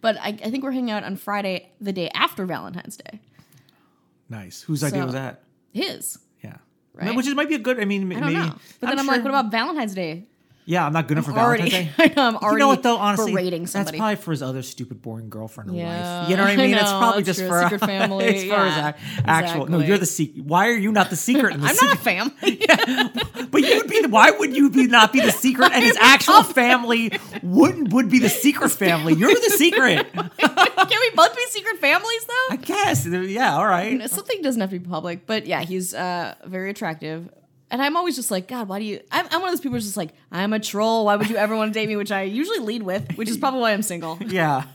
But 0.02 0.18
I, 0.20 0.30
I 0.30 0.50
think 0.52 0.64
we're 0.64 0.72
hanging 0.72 0.92
out 0.92 1.04
on 1.04 1.16
Friday, 1.16 1.70
the 1.80 1.94
day 1.94 2.10
after 2.14 2.46
Valentine's 2.46 2.98
Day. 2.98 3.20
nice. 4.30 4.62
Whose 4.64 4.84
idea 4.84 5.06
was 5.06 5.14
that? 5.14 5.42
His. 5.72 6.20
Yeah, 6.44 6.58
Right? 6.94 7.16
which 7.16 7.28
is 7.28 7.36
might 7.36 7.50
be 7.50 7.56
a 7.56 7.60
good. 7.60 7.80
I 7.80 7.86
mean, 7.86 8.12
I 8.12 8.20
don't 8.20 8.26
maybe. 8.34 8.36
know. 8.36 8.56
But 8.80 8.88
then 8.90 9.00
I'm, 9.00 9.08
like, 9.08 9.22
what 9.24 9.30
about 9.30 9.50
Valentine's 9.52 9.94
Day? 9.96 10.24
Yeah, 10.66 10.86
I'm 10.86 10.94
not 10.94 11.08
good 11.08 11.18
enough 11.18 11.26
for 11.26 11.38
Already, 11.38 11.70
Valentine's 11.70 11.98
Day. 11.98 12.04
I 12.12 12.14
know, 12.16 12.28
I'm 12.28 12.36
already 12.38 12.54
you 12.54 12.60
know 12.60 12.68
what 12.70 12.84
though? 12.84 12.98
Honestly, 12.98 13.32
berating 13.34 13.66
that's 13.66 13.92
probably 13.92 14.16
for 14.16 14.32
his 14.32 14.42
other 14.42 14.62
stupid, 14.62 15.02
boring 15.02 15.30
girlfriend 15.30 15.72
or 15.72 15.74
Yeah, 15.74 16.22
wife. 16.22 16.30
You 16.30 16.38
know 16.38 16.44
what 16.44 16.50
I 16.52 16.54
I 16.64 16.68
mean? 16.68 16.74
it's 16.76 16.84
probably 16.92 17.24
just 17.24 17.40
true. 17.40 17.50
for 17.50 17.62
Secret 17.64 17.80
family, 17.86 18.26
it's 18.26 18.44
for 18.44 18.64
his 18.66 18.76
yeah, 18.76 18.90
ac- 18.96 19.24
actual. 19.26 19.68
No, 19.68 19.80
you're 19.80 19.98
the 19.98 20.06
secret. 20.06 20.46
Why 20.46 20.70
are 20.70 20.78
you 20.78 20.92
not 20.92 21.10
the 21.10 21.16
secret? 21.16 21.54
In 21.54 21.62
the 21.62 21.68
I'm 21.68 21.76
secret? 21.76 21.88
not 21.88 21.98
a 21.98 22.02
family. 22.02 23.48
But 23.52 23.62
you 23.62 23.78
would 23.78 23.90
be. 23.90 24.02
The, 24.02 24.08
why 24.10 24.32
would 24.32 24.56
you 24.56 24.70
be 24.70 24.88
not 24.88 25.12
be 25.14 25.20
the 25.22 25.32
secret? 25.32 25.72
And 25.74 25.84
his 25.84 25.98
actual 26.00 26.44
family 26.44 27.12
wouldn't 27.42 27.92
would 27.94 28.10
be 28.10 28.20
the 28.20 28.30
secret 28.30 28.70
family. 28.70 29.14
You're 29.14 29.34
the 29.34 29.54
secret. 29.58 30.12
Can 30.14 30.30
we 31.02 31.10
both 31.16 31.36
be 31.36 31.42
secret 31.50 31.78
families 31.80 32.26
though? 32.26 32.48
I 32.52 32.56
guess. 32.62 33.06
Yeah. 33.06 33.56
All 33.56 33.68
right. 33.68 34.10
Something 34.10 34.42
doesn't 34.42 34.62
have 34.62 34.70
to 34.72 34.80
be 34.80 34.86
public, 34.88 35.26
but 35.26 35.46
yeah, 35.46 35.62
he's 35.62 35.94
uh, 35.94 36.36
very 36.46 36.70
attractive. 36.70 37.30
And 37.74 37.82
I'm 37.82 37.98
always 37.98 38.16
just 38.16 38.30
like, 38.30 38.48
God, 38.48 38.68
why 38.68 38.78
do 38.78 38.86
you? 38.86 39.00
I'm, 39.12 39.26
I'm 39.32 39.42
one 39.42 39.50
of 39.50 39.54
those 39.54 39.60
people 39.60 39.74
who's 39.74 39.86
just 39.86 39.98
like, 39.98 40.14
I'm 40.32 40.54
a 40.54 40.60
troll. 40.60 41.06
Why 41.06 41.16
would 41.16 41.28
you 41.28 41.38
ever 41.38 41.56
want 41.56 41.74
to 41.74 41.80
date 41.80 41.90
me? 41.90 41.96
Which 41.96 42.12
I 42.12 42.22
usually 42.22 42.60
lead 42.60 42.84
with, 42.84 43.18
which 43.18 43.28
is 43.28 43.36
probably 43.36 43.62
why 43.62 43.74
I'm 43.74 43.82
single. 43.82 44.20
Yeah. 44.34 44.66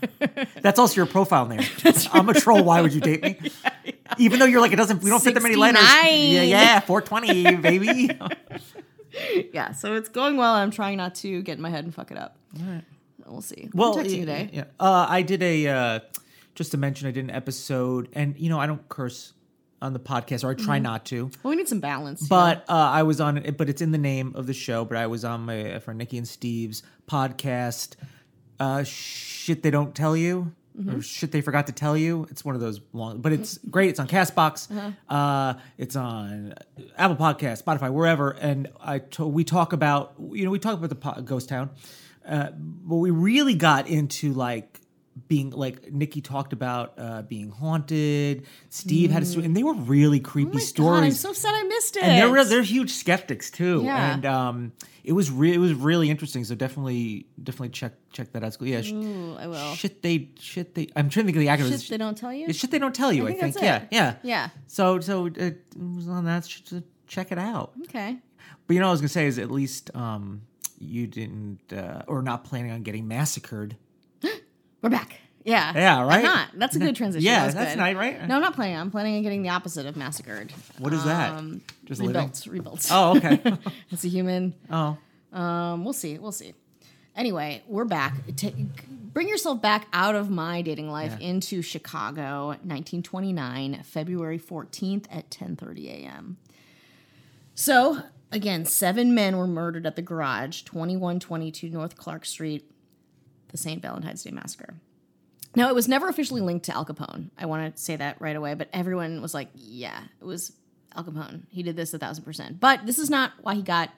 That's 0.61 0.79
also 0.79 0.95
your 0.97 1.05
profile 1.05 1.45
name. 1.45 1.61
I'm 2.11 2.27
a 2.27 2.33
troll. 2.33 2.61
Why 2.61 2.81
would 2.81 2.93
you 2.93 2.99
date 2.99 3.23
me? 3.23 3.51
Even 4.17 4.39
though 4.39 4.45
you're 4.45 4.59
like 4.59 4.73
it 4.73 4.75
doesn't. 4.75 5.01
We 5.01 5.09
don't 5.09 5.23
fit 5.23 5.33
that 5.33 5.43
many 5.43 5.55
letters. 5.55 5.81
Yeah. 5.81 6.41
Yeah. 6.43 6.79
420, 6.81 7.55
baby. 7.57 8.09
Yeah, 9.53 9.71
so 9.71 9.95
it's 9.95 10.09
going 10.09 10.35
well. 10.35 10.53
I'm 10.53 10.71
trying 10.71 10.97
not 10.97 11.15
to 11.15 11.41
get 11.41 11.55
in 11.57 11.61
my 11.61 11.69
head 11.69 11.85
and 11.85 11.95
fuck 11.95 12.11
it 12.11 12.17
up. 12.17 12.37
All 12.59 12.67
right. 12.67 12.83
We'll 13.25 13.41
see. 13.41 13.69
Well, 13.73 13.95
yeah, 13.97 14.19
today. 14.19 14.49
yeah. 14.51 14.63
Uh, 14.79 15.05
I 15.09 15.21
did 15.21 15.41
a 15.41 15.67
uh, 15.67 15.99
just 16.53 16.71
to 16.71 16.77
mention 16.77 17.07
I 17.07 17.11
did 17.11 17.23
an 17.23 17.31
episode, 17.31 18.09
and 18.13 18.37
you 18.37 18.49
know 18.49 18.59
I 18.59 18.67
don't 18.67 18.87
curse 18.89 19.33
on 19.81 19.93
the 19.93 19.99
podcast, 19.99 20.43
or 20.43 20.51
I 20.51 20.53
try 20.53 20.79
not 20.79 21.05
to. 21.05 21.31
Well, 21.43 21.51
we 21.51 21.55
need 21.55 21.67
some 21.67 21.79
balance. 21.79 22.27
But 22.27 22.65
uh, 22.69 22.73
I 22.73 23.03
was 23.03 23.21
on 23.21 23.37
it, 23.37 23.57
but 23.57 23.69
it's 23.69 23.81
in 23.81 23.91
the 23.91 23.97
name 23.97 24.33
of 24.35 24.47
the 24.47 24.53
show. 24.53 24.85
But 24.85 24.97
I 24.97 25.07
was 25.07 25.23
on 25.25 25.41
my 25.41 25.79
friend 25.79 25.97
Nikki 25.97 26.17
and 26.17 26.27
Steve's 26.27 26.83
podcast. 27.07 27.95
Uh, 28.59 28.83
shit 28.83 29.63
they 29.63 29.71
don't 29.71 29.95
tell 29.95 30.17
you, 30.17 30.53
or 30.89 31.01
shit 31.01 31.31
they 31.31 31.39
forgot 31.41 31.67
to 31.67 31.73
tell 31.73 31.95
you. 31.95 32.27
It's 32.29 32.43
one 32.43 32.55
of 32.55 32.61
those 32.61 32.81
long, 32.91 33.21
but 33.21 33.31
it's 33.31 33.57
great. 33.69 33.89
It's 33.89 33.99
on 33.99 34.07
Castbox. 34.07 34.93
uh 35.07 35.53
it's 35.77 35.95
on 35.95 36.53
Apple 36.97 37.15
Podcast, 37.15 37.63
Spotify, 37.63 37.91
wherever. 37.91 38.31
And 38.31 38.67
I 38.81 38.99
to, 38.99 39.25
we 39.25 39.43
talk 39.45 39.71
about 39.73 40.13
you 40.31 40.43
know 40.43 40.51
we 40.51 40.59
talk 40.59 40.77
about 40.77 40.89
the 40.89 40.95
po- 40.95 41.21
ghost 41.21 41.47
town, 41.47 41.69
uh, 42.27 42.49
but 42.53 42.97
we 42.97 43.11
really 43.11 43.55
got 43.55 43.87
into 43.87 44.33
like 44.33 44.81
being 45.27 45.49
like 45.49 45.91
Nikki 45.91 46.21
talked 46.21 46.53
about 46.53 46.93
uh, 46.97 47.21
being 47.23 47.49
haunted. 47.51 48.45
Steve 48.69 49.11
had 49.11 49.23
a 49.23 49.25
story, 49.25 49.45
and 49.45 49.55
they 49.55 49.63
were 49.63 49.73
really 49.73 50.19
creepy 50.19 50.51
Oh 50.51 50.53
my 50.55 50.59
stories 50.59 50.99
God, 51.01 51.05
I'm 51.05 51.11
so 51.13 51.33
sad 51.33 51.55
I 51.55 51.63
missed 51.63 51.97
it. 51.97 52.03
and 52.03 52.21
they're 52.21 52.29
real, 52.29 52.45
they're 52.45 52.61
huge 52.61 52.91
skeptics 52.91 53.51
too. 53.51 53.81
Yeah. 53.83 54.13
And 54.13 54.25
um, 54.25 54.71
it 55.03 55.13
was 55.13 55.29
re- 55.31 55.53
it 55.53 55.57
was 55.57 55.73
really 55.73 56.09
interesting. 56.09 56.43
So 56.45 56.55
definitely 56.55 57.25
definitely 57.41 57.69
check 57.69 57.93
check 58.13 58.31
that 58.33 58.43
out. 58.43 58.55
Yeah, 58.61 58.81
sh- 58.81 58.91
Ooh, 58.93 59.35
I 59.37 59.47
will. 59.47 59.73
shit 59.75 60.01
they 60.01 60.29
shit 60.39 60.75
they. 60.75 60.87
I'm 60.95 61.09
trying 61.09 61.25
to 61.25 61.33
think 61.33 61.37
of 61.37 61.41
the 61.41 61.47
acronym. 61.65 61.81
Shit 61.81 61.89
they 61.89 61.97
don't 61.97 62.17
tell 62.17 62.33
you. 62.33 62.45
It's 62.47 62.57
shit 62.59 62.71
they 62.71 62.79
don't 62.79 62.95
tell 62.95 63.11
you. 63.11 63.23
I, 63.23 63.27
think 63.27 63.39
think. 63.41 63.53
that's 63.55 63.63
Yeah, 63.63 63.85
yeah, 63.91 64.15
Yeah. 64.23 64.49
So 64.67 64.99
so 64.99 65.25
it 65.25 65.63
was 65.75 66.07
on 66.07 66.25
that. 66.25 66.45
so 66.45 66.81
check 67.07 67.31
it 67.31 67.37
out. 67.37 67.73
Okay. 67.83 68.17
But 68.67 68.73
you 68.73 68.79
know, 68.79 68.85
what 68.85 68.89
I 68.89 68.93
was 68.93 69.01
gonna 69.01 69.09
say 69.09 69.25
is 69.25 69.39
at 69.39 69.49
least 69.51 69.93
um, 69.95 70.43
you 70.77 71.07
didn't 71.07 71.73
uh, 71.73 72.03
or 72.07 72.21
not 72.21 72.45
planning 72.45 72.71
on 72.71 72.83
getting 72.83 73.07
massacred. 73.07 73.75
We're 74.81 74.89
back. 74.89 75.19
Yeah. 75.43 75.71
Yeah, 75.75 76.01
right? 76.03 76.17
I'm 76.17 76.23
not. 76.23 76.49
That's 76.55 76.75
a 76.75 76.79
good 76.79 76.95
transition. 76.95 77.25
Yeah, 77.25 77.47
That 77.47 77.55
that's 77.55 77.71
good. 77.71 77.79
nice, 77.79 77.95
right? 77.95 78.27
No, 78.27 78.35
I'm 78.35 78.41
not 78.41 78.53
planning. 78.55 78.75
I'm 78.77 78.91
planning 78.91 79.15
on 79.17 79.23
getting 79.23 79.41
the 79.41 79.49
opposite 79.49 79.85
of 79.85 79.95
massacred. 79.95 80.51
What 80.77 80.93
is 80.93 81.03
that? 81.05 81.31
Um, 81.33 81.61
Just 81.85 82.01
living? 82.01 82.15
rebuilt. 82.15 82.45
Rebuilt. 82.47 82.87
Oh, 82.91 83.17
okay. 83.17 83.41
It's 83.91 84.03
a 84.03 84.07
human. 84.09 84.53
oh, 84.69 84.97
Um, 85.33 85.83
we'll 85.83 85.93
see. 85.93 86.17
We'll 86.17 86.31
see. 86.31 86.53
Anyway, 87.15 87.63
we're 87.67 87.85
back. 87.85 88.15
Ta 88.35 88.49
bring 89.13 89.27
yourself 89.27 89.61
back 89.61 89.87
out 89.91 90.15
of 90.15 90.29
my 90.29 90.61
dating 90.61 90.89
life 90.91 91.15
Yeah. 91.19 91.27
into 91.29 91.61
Chicago, 91.61 92.47
1929, 92.63 93.81
February 93.83 94.39
14th 94.39 95.05
at 95.11 95.29
10:30 95.31 95.87
a.m. 95.89 96.37
So, 97.55 98.03
again, 98.31 98.65
seven 98.65 99.13
men 99.13 99.35
were 99.37 99.47
murdered 99.47 99.85
at 99.85 99.95
the 99.95 100.01
garage, 100.01 100.61
2122 100.61 101.69
North 101.69 101.97
Clark 101.97 102.25
Street, 102.25 102.68
the 103.49 103.57
St. 103.57 103.81
Valentine's 103.81 104.23
Day 104.23 104.31
Massacre. 104.31 104.75
Now, 105.55 105.69
it 105.69 105.75
was 105.75 105.87
never 105.87 106.07
officially 106.07 106.41
linked 106.41 106.65
to 106.65 106.75
Al 106.75 106.85
Capone. 106.85 107.29
I 107.37 107.45
want 107.47 107.75
to 107.75 107.81
say 107.81 107.95
that 107.95 108.21
right 108.21 108.35
away, 108.35 108.53
but 108.53 108.69
everyone 108.71 109.21
was 109.21 109.33
like, 109.33 109.49
yeah, 109.55 109.99
it 110.21 110.25
was 110.25 110.53
Al 110.95 111.03
Capone. 111.03 111.41
He 111.49 111.63
did 111.63 111.75
this 111.75 111.93
a 111.93 111.99
thousand 111.99 112.23
percent. 112.23 112.59
But 112.59 112.85
this 112.85 112.99
is 112.99 113.09
not 113.09 113.31
why 113.41 113.55
he 113.55 113.61
got 113.63 113.89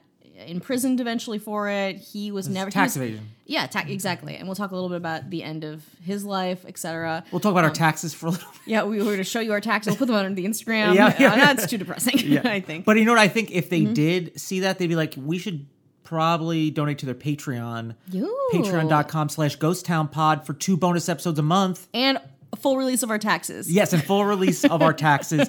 imprisoned 0.46 0.98
eventually 0.98 1.38
for 1.38 1.68
it. 1.68 1.96
He 1.96 2.32
was 2.32 2.48
never 2.48 2.70
tax 2.70 2.96
was- 2.96 3.02
evasion. 3.08 3.28
Yeah, 3.44 3.66
ta- 3.66 3.84
exactly. 3.86 4.36
And 4.36 4.48
we'll 4.48 4.54
talk 4.54 4.70
a 4.70 4.74
little 4.74 4.88
bit 4.88 4.96
about 4.96 5.28
the 5.28 5.42
end 5.42 5.62
of 5.62 5.84
his 6.02 6.24
life, 6.24 6.64
etc. 6.64 7.22
We'll 7.32 7.40
talk 7.40 7.50
about 7.52 7.64
our 7.64 7.70
taxes 7.70 8.14
for 8.14 8.28
a 8.28 8.30
little 8.30 8.50
bit. 8.50 8.60
Yeah, 8.64 8.84
we 8.84 8.96
were 8.96 9.04
going 9.04 9.16
to 9.18 9.24
show 9.24 9.40
you 9.40 9.52
our 9.52 9.60
taxes. 9.60 9.90
We'll 9.90 9.98
put 9.98 10.06
them 10.06 10.16
on 10.16 10.34
the 10.34 10.46
Instagram. 10.46 10.94
Yeah, 10.94 11.14
yeah. 11.18 11.32
Uh, 11.32 11.36
that's 11.36 11.66
too 11.66 11.76
depressing, 11.76 12.18
Yeah. 12.20 12.40
I 12.48 12.60
think. 12.60 12.86
But 12.86 12.96
you 12.96 13.04
know 13.04 13.12
what? 13.12 13.18
I 13.18 13.28
think 13.28 13.50
if 13.50 13.68
they 13.68 13.84
did 13.84 14.40
see 14.40 14.60
that, 14.60 14.78
they'd 14.78 14.86
be 14.86 14.96
like, 14.96 15.14
we 15.18 15.36
should 15.36 15.66
probably 16.04 16.70
donate 16.70 16.98
to 16.98 17.06
their 17.06 17.14
Patreon. 17.14 17.94
Ooh. 18.14 18.50
Patreon.com 18.52 19.28
slash 19.28 19.56
Ghost 19.56 19.84
Town 19.86 20.08
Pod 20.08 20.46
for 20.46 20.52
two 20.54 20.76
bonus 20.76 21.08
episodes 21.08 21.38
a 21.38 21.42
month. 21.42 21.88
and 21.94 22.18
a 22.52 22.56
full 22.56 22.76
release 22.76 23.02
of 23.02 23.10
our 23.10 23.18
taxes. 23.18 23.72
Yes, 23.72 23.94
and 23.94 24.04
full 24.04 24.26
release 24.26 24.62
of 24.64 24.82
our 24.82 24.92
taxes. 25.08 25.48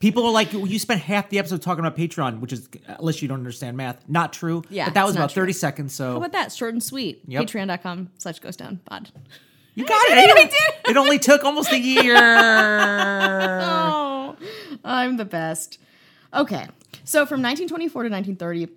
People 0.00 0.24
are 0.24 0.32
like, 0.32 0.50
you 0.54 0.78
spent 0.78 1.02
half 1.02 1.28
the 1.28 1.38
episode 1.38 1.60
talking 1.60 1.84
about 1.84 1.94
Patreon, 1.94 2.40
which 2.40 2.54
is, 2.54 2.70
unless 2.86 3.20
you 3.20 3.28
don't 3.28 3.36
understand 3.38 3.76
math, 3.76 4.02
not 4.08 4.32
true. 4.32 4.62
Yeah, 4.70 4.86
But 4.86 4.94
that 4.94 5.04
was 5.04 5.14
about 5.14 5.30
30 5.32 5.52
seconds. 5.52 5.92
So 5.92 6.12
How 6.12 6.16
about 6.16 6.32
that? 6.32 6.50
Short 6.52 6.72
and 6.72 6.82
sweet. 6.82 7.20
Yep. 7.26 7.42
Patreon.com 7.44 8.10
slash 8.16 8.38
ghost 8.38 8.60
town 8.60 8.80
pod. 8.86 9.10
you 9.74 9.84
got 9.84 10.02
it. 10.08 10.12
I 10.38 10.42
did. 10.44 10.90
It 10.90 10.96
only 10.96 11.18
took 11.18 11.44
almost 11.44 11.70
a 11.70 11.78
year. 11.78 12.16
Oh, 13.60 14.36
I'm 14.84 15.16
the 15.16 15.24
best. 15.24 15.78
Okay. 16.32 16.66
So 17.04 17.26
from 17.26 17.42
1924 17.42 18.02
to 18.04 18.08
1930, 18.10 18.68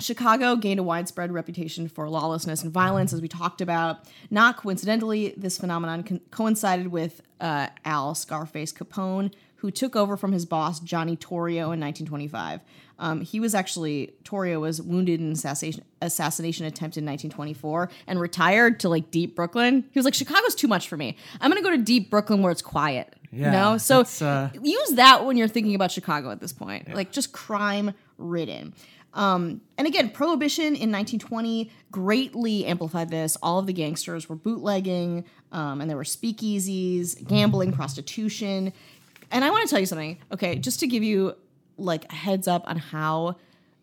Chicago 0.00 0.56
gained 0.56 0.78
a 0.80 0.82
widespread 0.82 1.32
reputation 1.32 1.88
for 1.88 2.08
lawlessness 2.08 2.62
and 2.62 2.72
violence, 2.72 3.12
as 3.12 3.20
we 3.20 3.28
talked 3.28 3.60
about. 3.60 3.98
Not 4.30 4.56
coincidentally, 4.56 5.34
this 5.36 5.58
phenomenon 5.58 6.02
co- 6.04 6.20
coincided 6.30 6.88
with 6.88 7.20
uh, 7.40 7.68
Al 7.84 8.14
Scarface 8.14 8.72
Capone, 8.72 9.32
who 9.56 9.70
took 9.70 9.96
over 9.96 10.16
from 10.16 10.32
his 10.32 10.46
boss, 10.46 10.78
Johnny 10.80 11.16
Torrio, 11.16 11.72
in 11.74 11.80
1925. 11.80 12.60
Um, 13.00 13.20
he 13.20 13.38
was 13.38 13.54
actually, 13.54 14.12
Torrio 14.24 14.60
was 14.60 14.82
wounded 14.82 15.20
in 15.20 15.26
an 15.26 15.32
assassination, 15.32 15.84
assassination 16.02 16.66
attempt 16.66 16.96
in 16.96 17.04
1924 17.04 17.90
and 18.08 18.20
retired 18.20 18.80
to 18.80 18.88
like 18.88 19.10
deep 19.12 19.36
Brooklyn. 19.36 19.84
He 19.92 19.98
was 19.98 20.04
like, 20.04 20.14
Chicago's 20.14 20.54
too 20.56 20.66
much 20.68 20.88
for 20.88 20.96
me. 20.96 21.16
I'm 21.40 21.50
going 21.50 21.62
to 21.62 21.68
go 21.68 21.76
to 21.76 21.80
deep 21.82 22.10
Brooklyn 22.10 22.42
where 22.42 22.50
it's 22.50 22.62
quiet. 22.62 23.14
you 23.30 23.42
Yeah, 23.42 23.50
know? 23.52 23.78
So 23.78 24.00
uh, 24.26 24.50
use 24.60 24.90
that 24.90 25.24
when 25.24 25.36
you're 25.36 25.46
thinking 25.48 25.76
about 25.76 25.92
Chicago 25.92 26.30
at 26.32 26.40
this 26.40 26.52
point. 26.52 26.92
Like 26.92 27.12
just 27.12 27.32
crime 27.32 27.94
ridden. 28.16 28.74
Um, 29.14 29.62
and 29.76 29.86
again, 29.86 30.10
prohibition 30.10 30.66
in 30.66 30.92
1920 30.92 31.70
greatly 31.90 32.66
amplified 32.66 33.10
this. 33.10 33.36
All 33.42 33.58
of 33.58 33.66
the 33.66 33.72
gangsters 33.72 34.28
were 34.28 34.36
bootlegging, 34.36 35.24
um, 35.50 35.80
and 35.80 35.88
there 35.88 35.96
were 35.96 36.04
speakeasies, 36.04 37.26
gambling, 37.26 37.72
prostitution. 37.72 38.72
And 39.30 39.44
I 39.44 39.50
want 39.50 39.64
to 39.64 39.70
tell 39.70 39.80
you 39.80 39.86
something, 39.86 40.18
okay, 40.32 40.56
just 40.56 40.80
to 40.80 40.86
give 40.86 41.02
you 41.02 41.34
like 41.76 42.10
a 42.10 42.14
heads 42.14 42.48
up 42.48 42.68
on 42.68 42.76
how 42.76 43.36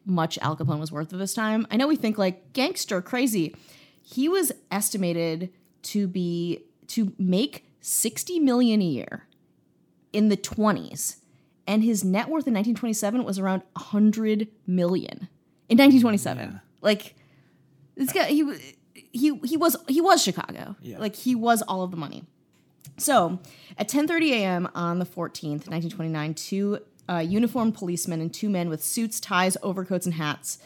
much 0.06 0.38
Al 0.40 0.56
Capone 0.56 0.80
was 0.80 0.92
worth 0.92 1.12
at 1.12 1.20
this 1.20 1.34
time. 1.34 1.66
I 1.72 1.78
know 1.78 1.88
we 1.88 1.96
think 1.96 2.18
like 2.18 2.54
gangster 2.54 3.02
crazy. 3.02 3.56
He 4.02 4.30
was 4.30 4.52
estimated 4.72 5.52
to 5.84 6.08
be 6.08 6.64
to 6.88 7.14
make 7.18 7.66
60 7.82 8.40
million 8.40 8.82
a 8.82 8.86
year 8.86 9.28
in 10.14 10.30
the 10.30 10.38
20s 10.38 11.18
and 11.68 11.84
his 11.84 12.04
net 12.04 12.26
worth 12.28 12.48
in 12.48 12.54
1927 12.54 13.24
was 13.24 13.40
around 13.40 13.62
100 13.74 14.48
million 14.68 15.28
in 15.70 15.78
1927 15.78 16.62
like 16.82 17.16
this 17.96 18.12
guy 18.12 18.26
he 18.26 18.44
he 19.12 19.36
he 19.44 19.58
was 19.58 19.76
he 19.88 20.02
was 20.02 20.22
chicago 20.24 20.76
Yeah. 20.82 21.00
like 21.00 21.16
he 21.16 21.34
was 21.36 21.62
all 21.64 21.84
of 21.84 21.92
the 21.92 21.98
money 21.98 22.24
so 22.98 23.40
at 23.78 23.90
10:30 23.90 24.30
a.m. 24.32 24.70
on 24.76 25.00
the 25.00 25.06
14th 25.06 25.68
1929 25.68 26.34
two 26.34 26.80
uh, 27.10 27.18
uniformed 27.18 27.76
policemen 27.76 28.22
and 28.22 28.34
two 28.34 28.50
men 28.50 28.70
with 28.70 28.84
suits 28.84 29.20
ties 29.20 29.58
overcoats 29.62 30.06
and 30.06 30.16
hats 30.16 30.60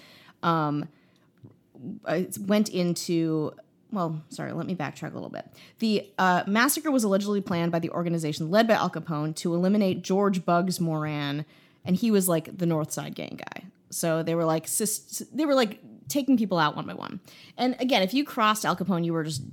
uh, 2.05 2.21
went 2.41 2.69
into 2.69 3.51
well 3.91 4.23
sorry 4.29 4.51
let 4.51 4.65
me 4.65 4.75
backtrack 4.75 5.11
a 5.11 5.15
little 5.15 5.29
bit. 5.29 5.45
The 5.79 6.09
uh, 6.17 6.43
massacre 6.47 6.91
was 6.91 7.03
allegedly 7.03 7.41
planned 7.41 7.71
by 7.71 7.79
the 7.79 7.89
organization 7.91 8.51
led 8.51 8.67
by 8.67 8.75
al 8.75 8.89
capone 8.89 9.35
to 9.37 9.53
eliminate 9.53 10.01
george 10.01 10.45
bugs 10.45 10.79
moran 10.79 11.45
and 11.85 11.95
he 11.95 12.11
was 12.11 12.27
like 12.27 12.57
the 12.57 12.65
north 12.65 12.91
side 12.91 13.15
gang 13.15 13.39
guy. 13.39 13.65
So 13.89 14.21
they 14.23 14.35
were 14.35 14.45
like 14.45 14.67
sis- 14.67 15.23
they 15.33 15.45
were 15.45 15.55
like 15.55 15.79
taking 16.07 16.37
people 16.37 16.57
out 16.57 16.75
one 16.75 16.85
by 16.85 16.93
one. 16.93 17.19
And 17.57 17.75
again 17.79 18.01
if 18.01 18.13
you 18.13 18.23
crossed 18.23 18.65
al 18.65 18.75
capone 18.75 19.05
you 19.05 19.13
were 19.13 19.23
just 19.23 19.43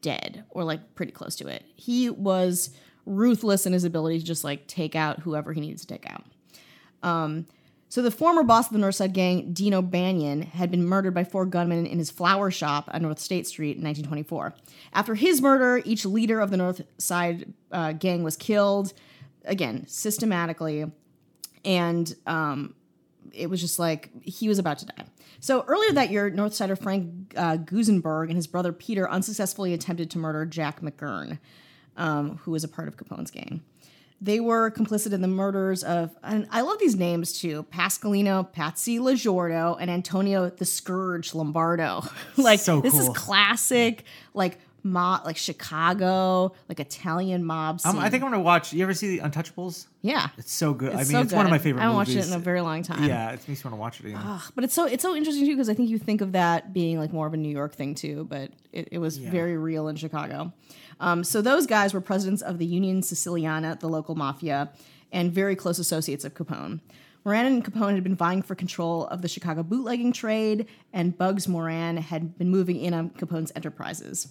dead 0.00 0.44
or 0.50 0.64
like 0.64 0.94
pretty 0.94 1.12
close 1.12 1.36
to 1.36 1.48
it. 1.48 1.64
He 1.74 2.10
was 2.10 2.70
ruthless 3.06 3.66
in 3.66 3.72
his 3.72 3.84
ability 3.84 4.18
to 4.18 4.24
just 4.24 4.44
like 4.44 4.66
take 4.66 4.96
out 4.96 5.20
whoever 5.20 5.52
he 5.52 5.60
needs 5.60 5.80
to 5.82 5.86
take 5.86 6.10
out 6.10 6.24
so 7.96 8.02
the 8.02 8.10
former 8.10 8.42
boss 8.42 8.66
of 8.66 8.74
the 8.74 8.78
Northside 8.78 9.14
Gang, 9.14 9.54
Dean 9.54 9.72
O'Banion, 9.72 10.42
had 10.42 10.70
been 10.70 10.84
murdered 10.84 11.14
by 11.14 11.24
four 11.24 11.46
gunmen 11.46 11.86
in 11.86 11.96
his 11.96 12.10
flower 12.10 12.50
shop 12.50 12.90
on 12.92 13.00
North 13.00 13.18
State 13.18 13.46
Street 13.46 13.78
in 13.78 13.82
1924. 13.82 14.54
After 14.92 15.14
his 15.14 15.40
murder, 15.40 15.80
each 15.82 16.04
leader 16.04 16.38
of 16.40 16.50
the 16.50 16.58
North 16.58 16.82
Side 16.98 17.54
uh, 17.72 17.92
Gang 17.92 18.22
was 18.22 18.36
killed, 18.36 18.92
again 19.46 19.86
systematically, 19.86 20.92
and 21.64 22.14
um, 22.26 22.74
it 23.32 23.48
was 23.48 23.62
just 23.62 23.78
like 23.78 24.10
he 24.22 24.46
was 24.46 24.58
about 24.58 24.76
to 24.80 24.84
die. 24.84 25.06
So 25.40 25.64
earlier 25.66 25.92
that 25.92 26.10
year, 26.10 26.30
Northsider 26.30 26.78
Frank 26.78 27.32
uh, 27.34 27.56
Gusenberg 27.56 28.26
and 28.26 28.36
his 28.36 28.46
brother 28.46 28.74
Peter 28.74 29.08
unsuccessfully 29.08 29.72
attempted 29.72 30.10
to 30.10 30.18
murder 30.18 30.44
Jack 30.44 30.82
McGurn, 30.82 31.38
um, 31.96 32.36
who 32.42 32.50
was 32.50 32.62
a 32.62 32.68
part 32.68 32.88
of 32.88 32.98
Capone's 32.98 33.30
gang. 33.30 33.62
They 34.20 34.40
were 34.40 34.70
complicit 34.70 35.12
in 35.12 35.20
the 35.20 35.28
murders 35.28 35.84
of, 35.84 36.16
and 36.22 36.46
I 36.50 36.62
love 36.62 36.78
these 36.78 36.96
names 36.96 37.38
too 37.38 37.64
Pasqualino, 37.72 38.50
Patsy 38.50 38.98
Lolordo, 38.98 39.76
and 39.78 39.90
Antonio 39.90 40.48
the 40.48 40.64
Scourge 40.64 41.34
Lombardo. 41.34 42.02
like, 42.36 42.60
So 42.60 42.80
this 42.80 42.94
is 42.98 43.08
classic, 43.10 44.04
like, 44.32 44.58
mob, 44.82 45.26
like 45.26 45.36
Chicago, 45.36 46.52
like 46.68 46.80
Italian 46.80 47.44
mob 47.44 47.80
scene. 47.80 47.90
Um, 47.96 47.98
I 47.98 48.08
think 48.08 48.22
I'm 48.22 48.30
gonna 48.30 48.42
watch. 48.42 48.72
You 48.72 48.82
ever 48.84 48.94
see 48.94 49.18
the 49.18 49.28
Untouchables? 49.28 49.86
yeah. 50.00 50.28
It's 50.38 50.52
so 50.52 50.72
good. 50.72 50.90
I 50.90 50.92
mean, 50.92 51.00
It's 51.02 51.10
so 51.10 51.20
it's 51.20 51.32
one 51.32 51.44
of 51.44 51.50
my 51.50 51.58
good. 51.58 51.64
favorite 51.64 51.80
I 51.82 51.84
haven't 51.84 51.98
movies. 51.98 52.16
watched 52.16 52.28
it 52.28 52.30
in 52.32 52.36
a 52.40 52.42
very 52.42 52.60
long 52.60 52.82
time. 52.84 53.04
yeah, 53.04 53.32
it 53.32 53.46
makes 53.48 53.64
me 53.64 53.70
want 53.70 53.76
to 53.76 53.80
watch 53.80 54.00
it 54.00 54.06
again. 54.06 54.40
But 54.54 54.64
it's 54.64 54.74
so 54.74 54.86
it's 54.86 55.02
so 55.02 55.14
interesting 55.14 55.44
too 55.44 55.54
because 55.56 55.68
I 55.68 55.74
think 55.74 55.90
you 55.90 55.98
think 55.98 56.20
of 56.20 56.32
that 56.32 56.72
being 56.72 56.98
like 56.98 57.12
more 57.12 57.26
of 57.26 57.34
a 57.34 57.36
New 57.36 57.50
York 57.50 57.74
thing 57.74 57.94
too, 57.94 58.26
but 58.30 58.50
it, 58.72 58.88
it 58.92 58.98
was 58.98 59.18
very 59.18 59.56
real 59.58 59.88
in 59.88 59.96
Chicago. 59.96 60.52
Um, 61.00 61.24
so 61.24 61.42
those 61.42 61.66
guys 61.66 61.92
were 61.92 62.00
presidents 62.00 62.42
of 62.42 62.58
the 62.58 62.66
Unione 62.66 62.98
Siciliana, 62.98 63.78
the 63.78 63.88
local 63.88 64.14
mafia, 64.14 64.70
and 65.12 65.32
very 65.32 65.56
close 65.56 65.78
associates 65.78 66.24
of 66.24 66.34
Capone. 66.34 66.80
Moran 67.24 67.46
and 67.46 67.64
Capone 67.64 67.94
had 67.94 68.04
been 68.04 68.14
vying 68.14 68.40
for 68.40 68.54
control 68.54 69.06
of 69.08 69.20
the 69.20 69.28
Chicago 69.28 69.62
bootlegging 69.62 70.12
trade, 70.12 70.66
and 70.92 71.18
Bugs 71.18 71.48
Moran 71.48 71.96
had 71.96 72.38
been 72.38 72.50
moving 72.50 72.80
in 72.80 72.94
on 72.94 73.10
Capone's 73.10 73.52
enterprises. 73.56 74.28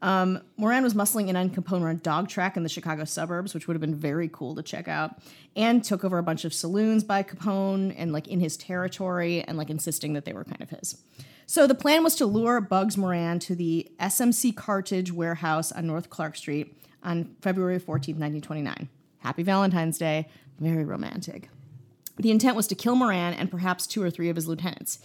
Um, 0.00 0.40
Moran 0.56 0.84
was 0.84 0.94
muscling 0.94 1.28
in 1.28 1.34
on 1.34 1.50
Capone 1.50 1.82
on 1.82 1.98
dog 1.98 2.28
track 2.28 2.56
in 2.56 2.62
the 2.62 2.68
Chicago 2.68 3.04
suburbs, 3.04 3.54
which 3.54 3.66
would 3.66 3.74
have 3.74 3.80
been 3.80 3.96
very 3.96 4.28
cool 4.28 4.54
to 4.54 4.62
check 4.62 4.86
out, 4.86 5.18
and 5.56 5.82
took 5.82 6.04
over 6.04 6.18
a 6.18 6.22
bunch 6.22 6.44
of 6.44 6.54
saloons 6.54 7.02
by 7.02 7.24
Capone 7.24 7.92
and 7.98 8.12
like 8.12 8.28
in 8.28 8.38
his 8.38 8.56
territory 8.56 9.42
and 9.42 9.58
like 9.58 9.70
insisting 9.70 10.12
that 10.12 10.24
they 10.24 10.32
were 10.32 10.44
kind 10.44 10.62
of 10.62 10.70
his. 10.70 11.02
So 11.50 11.66
the 11.66 11.74
plan 11.74 12.04
was 12.04 12.14
to 12.16 12.26
lure 12.26 12.60
Bugs 12.60 12.98
Moran 12.98 13.38
to 13.38 13.54
the 13.54 13.90
SMC 13.98 14.54
Cartage 14.54 15.10
warehouse 15.10 15.72
on 15.72 15.86
North 15.86 16.10
Clark 16.10 16.36
Street 16.36 16.78
on 17.02 17.34
February 17.40 17.78
14th, 17.78 18.18
1929. 18.18 18.86
Happy 19.20 19.42
Valentine's 19.42 19.96
Day. 19.96 20.28
Very 20.60 20.84
romantic. 20.84 21.48
The 22.18 22.30
intent 22.30 22.54
was 22.54 22.66
to 22.66 22.74
kill 22.74 22.96
Moran 22.96 23.32
and 23.32 23.50
perhaps 23.50 23.86
two 23.86 24.02
or 24.02 24.10
three 24.10 24.28
of 24.28 24.36
his 24.36 24.46
lieutenants. 24.46 24.98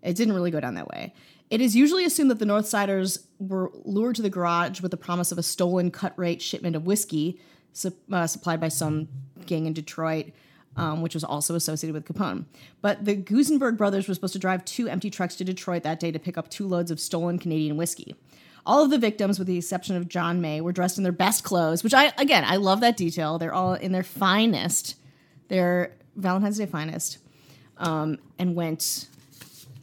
It 0.00 0.16
didn't 0.16 0.32
really 0.32 0.50
go 0.50 0.58
down 0.58 0.72
that 0.76 0.88
way. 0.88 1.12
It 1.50 1.60
is 1.60 1.76
usually 1.76 2.06
assumed 2.06 2.30
that 2.30 2.38
the 2.38 2.46
Northsiders 2.46 3.26
were 3.38 3.70
lured 3.84 4.16
to 4.16 4.22
the 4.22 4.30
garage 4.30 4.80
with 4.80 4.92
the 4.92 4.96
promise 4.96 5.30
of 5.32 5.36
a 5.36 5.42
stolen 5.42 5.90
cut 5.90 6.18
rate 6.18 6.40
shipment 6.40 6.76
of 6.76 6.86
whiskey 6.86 7.38
su- 7.74 7.92
uh, 8.10 8.26
supplied 8.26 8.58
by 8.58 8.68
some 8.68 9.06
gang 9.44 9.66
in 9.66 9.74
Detroit, 9.74 10.30
um, 10.80 11.02
which 11.02 11.12
was 11.14 11.22
also 11.22 11.54
associated 11.54 11.94
with 11.94 12.06
Capone. 12.06 12.46
But 12.80 13.04
the 13.04 13.14
Gusenberg 13.14 13.76
brothers 13.76 14.08
were 14.08 14.14
supposed 14.14 14.32
to 14.32 14.38
drive 14.38 14.64
two 14.64 14.88
empty 14.88 15.10
trucks 15.10 15.36
to 15.36 15.44
Detroit 15.44 15.82
that 15.82 16.00
day 16.00 16.10
to 16.10 16.18
pick 16.18 16.38
up 16.38 16.48
two 16.48 16.66
loads 16.66 16.90
of 16.90 16.98
stolen 16.98 17.38
Canadian 17.38 17.76
whiskey. 17.76 18.16
All 18.64 18.82
of 18.82 18.90
the 18.90 18.98
victims, 18.98 19.38
with 19.38 19.46
the 19.46 19.58
exception 19.58 19.96
of 19.96 20.08
John 20.08 20.40
May, 20.40 20.60
were 20.60 20.72
dressed 20.72 20.96
in 20.96 21.04
their 21.04 21.12
best 21.12 21.44
clothes, 21.44 21.84
which 21.84 21.92
I, 21.92 22.12
again, 22.16 22.44
I 22.46 22.56
love 22.56 22.80
that 22.80 22.96
detail. 22.96 23.38
They're 23.38 23.52
all 23.52 23.74
in 23.74 23.92
their 23.92 24.02
finest, 24.02 24.96
their 25.48 25.92
Valentine's 26.16 26.58
Day 26.58 26.66
finest, 26.66 27.18
um, 27.76 28.18
and 28.38 28.54
went 28.54 29.06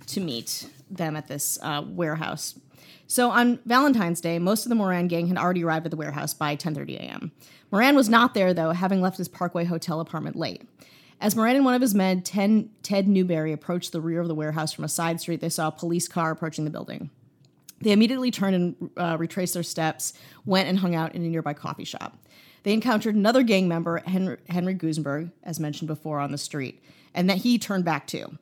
to 0.07 0.19
meet 0.19 0.67
them 0.89 1.15
at 1.15 1.27
this 1.27 1.59
uh, 1.61 1.83
warehouse. 1.85 2.57
So 3.07 3.31
on 3.31 3.59
Valentine's 3.65 4.21
Day, 4.21 4.37
most 4.37 4.65
of 4.65 4.69
the 4.69 4.75
Moran 4.75 5.07
gang 5.07 5.27
had 5.27 5.37
already 5.37 5.63
arrived 5.63 5.85
at 5.85 5.91
the 5.91 5.97
warehouse 5.97 6.33
by 6.33 6.55
10:30 6.55 6.97
a.m. 6.97 7.31
Moran 7.71 7.95
was 7.95 8.09
not 8.09 8.33
there 8.33 8.53
though, 8.53 8.71
having 8.71 9.01
left 9.01 9.17
his 9.17 9.27
Parkway 9.27 9.65
Hotel 9.65 9.99
apartment 9.99 10.35
late. 10.35 10.63
As 11.19 11.35
Moran 11.35 11.55
and 11.55 11.65
one 11.65 11.73
of 11.73 11.81
his 11.81 11.95
men, 11.95 12.21
Ten, 12.21 12.69
Ted 12.83 13.07
Newberry, 13.07 13.51
approached 13.51 13.91
the 13.91 14.01
rear 14.01 14.21
of 14.21 14.27
the 14.27 14.35
warehouse 14.35 14.71
from 14.71 14.83
a 14.83 14.89
side 14.89 15.19
street, 15.19 15.41
they 15.41 15.49
saw 15.49 15.69
a 15.69 15.71
police 15.71 16.07
car 16.07 16.31
approaching 16.31 16.63
the 16.63 16.69
building. 16.69 17.09
They 17.81 17.91
immediately 17.91 18.29
turned 18.29 18.55
and 18.55 18.89
uh, 18.97 19.17
retraced 19.19 19.53
their 19.53 19.63
steps, 19.63 20.13
went 20.45 20.67
and 20.67 20.79
hung 20.79 20.95
out 20.95 21.15
in 21.15 21.23
a 21.23 21.27
nearby 21.27 21.53
coffee 21.53 21.85
shop. 21.85 22.17
They 22.63 22.73
encountered 22.73 23.15
another 23.15 23.43
gang 23.43 23.67
member, 23.67 23.99
Henry, 24.05 24.37
Henry 24.49 24.75
Gusenberg, 24.75 25.31
as 25.43 25.59
mentioned 25.59 25.87
before, 25.87 26.19
on 26.19 26.31
the 26.31 26.37
street, 26.37 26.83
and 27.13 27.29
that 27.29 27.37
he 27.37 27.57
turned 27.57 27.85
back 27.85 28.07
too. 28.07 28.37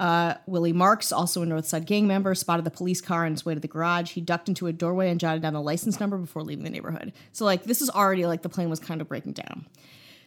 Uh, 0.00 0.34
Willie 0.46 0.72
Marks, 0.72 1.12
also 1.12 1.42
a 1.42 1.46
Northside 1.46 1.84
gang 1.84 2.06
member, 2.06 2.34
spotted 2.34 2.64
the 2.64 2.70
police 2.70 3.02
car 3.02 3.26
on 3.26 3.32
its 3.32 3.44
way 3.44 3.52
to 3.52 3.60
the 3.60 3.68
garage. 3.68 4.12
He 4.12 4.22
ducked 4.22 4.48
into 4.48 4.66
a 4.66 4.72
doorway 4.72 5.10
and 5.10 5.20
jotted 5.20 5.42
down 5.42 5.52
the 5.52 5.60
license 5.60 6.00
number 6.00 6.16
before 6.16 6.42
leaving 6.42 6.64
the 6.64 6.70
neighborhood. 6.70 7.12
So, 7.32 7.44
like, 7.44 7.64
this 7.64 7.82
is 7.82 7.90
already 7.90 8.24
like 8.24 8.40
the 8.40 8.48
plane 8.48 8.70
was 8.70 8.80
kind 8.80 9.02
of 9.02 9.08
breaking 9.08 9.34
down. 9.34 9.66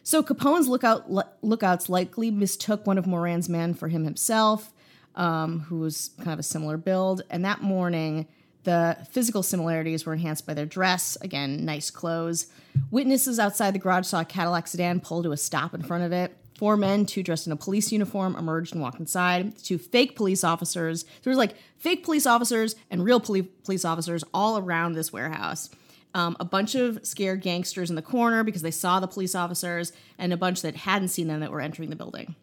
So 0.04 0.22
Capone's 0.22 0.68
lookout 0.68 1.10
lookouts 1.42 1.88
likely 1.88 2.30
mistook 2.30 2.86
one 2.86 2.98
of 2.98 3.06
Moran's 3.06 3.48
men 3.48 3.74
for 3.74 3.88
him 3.88 4.04
himself, 4.04 4.72
um, 5.16 5.60
who 5.60 5.80
was 5.80 6.10
kind 6.18 6.32
of 6.32 6.38
a 6.38 6.44
similar 6.44 6.76
build. 6.76 7.22
And 7.28 7.44
that 7.44 7.60
morning, 7.60 8.28
the 8.62 8.96
physical 9.10 9.42
similarities 9.42 10.06
were 10.06 10.12
enhanced 10.12 10.46
by 10.46 10.54
their 10.54 10.66
dress. 10.66 11.16
Again, 11.20 11.64
nice 11.64 11.90
clothes. 11.90 12.46
Witnesses 12.92 13.40
outside 13.40 13.74
the 13.74 13.78
garage 13.80 14.06
saw 14.06 14.20
a 14.20 14.24
Cadillac 14.24 14.68
sedan 14.68 15.00
pull 15.00 15.24
to 15.24 15.32
a 15.32 15.36
stop 15.36 15.74
in 15.74 15.82
front 15.82 16.04
of 16.04 16.12
it. 16.12 16.36
Four 16.56 16.76
men, 16.76 17.04
two 17.04 17.22
dressed 17.22 17.46
in 17.46 17.52
a 17.52 17.56
police 17.56 17.90
uniform, 17.90 18.36
emerged 18.36 18.72
and 18.72 18.82
walked 18.82 19.00
inside. 19.00 19.58
Two 19.58 19.78
fake 19.78 20.14
police 20.14 20.44
officers. 20.44 21.04
There 21.22 21.30
was 21.30 21.38
like 21.38 21.56
fake 21.78 22.04
police 22.04 22.26
officers 22.26 22.76
and 22.90 23.04
real 23.04 23.20
poli- 23.20 23.42
police 23.42 23.84
officers 23.84 24.22
all 24.32 24.58
around 24.58 24.92
this 24.92 25.12
warehouse 25.12 25.70
um, 26.14 26.36
a 26.38 26.44
bunch 26.44 26.74
of 26.74 27.04
scared 27.04 27.42
gangsters 27.42 27.90
in 27.90 27.96
the 27.96 28.02
corner 28.02 28.44
because 28.44 28.62
they 28.62 28.70
saw 28.70 29.00
the 29.00 29.08
police 29.08 29.34
officers, 29.34 29.92
and 30.16 30.32
a 30.32 30.36
bunch 30.36 30.62
that 30.62 30.76
hadn't 30.76 31.08
seen 31.08 31.26
them 31.26 31.40
that 31.40 31.50
were 31.50 31.60
entering 31.60 31.90
the 31.90 31.96
building. 31.96 32.36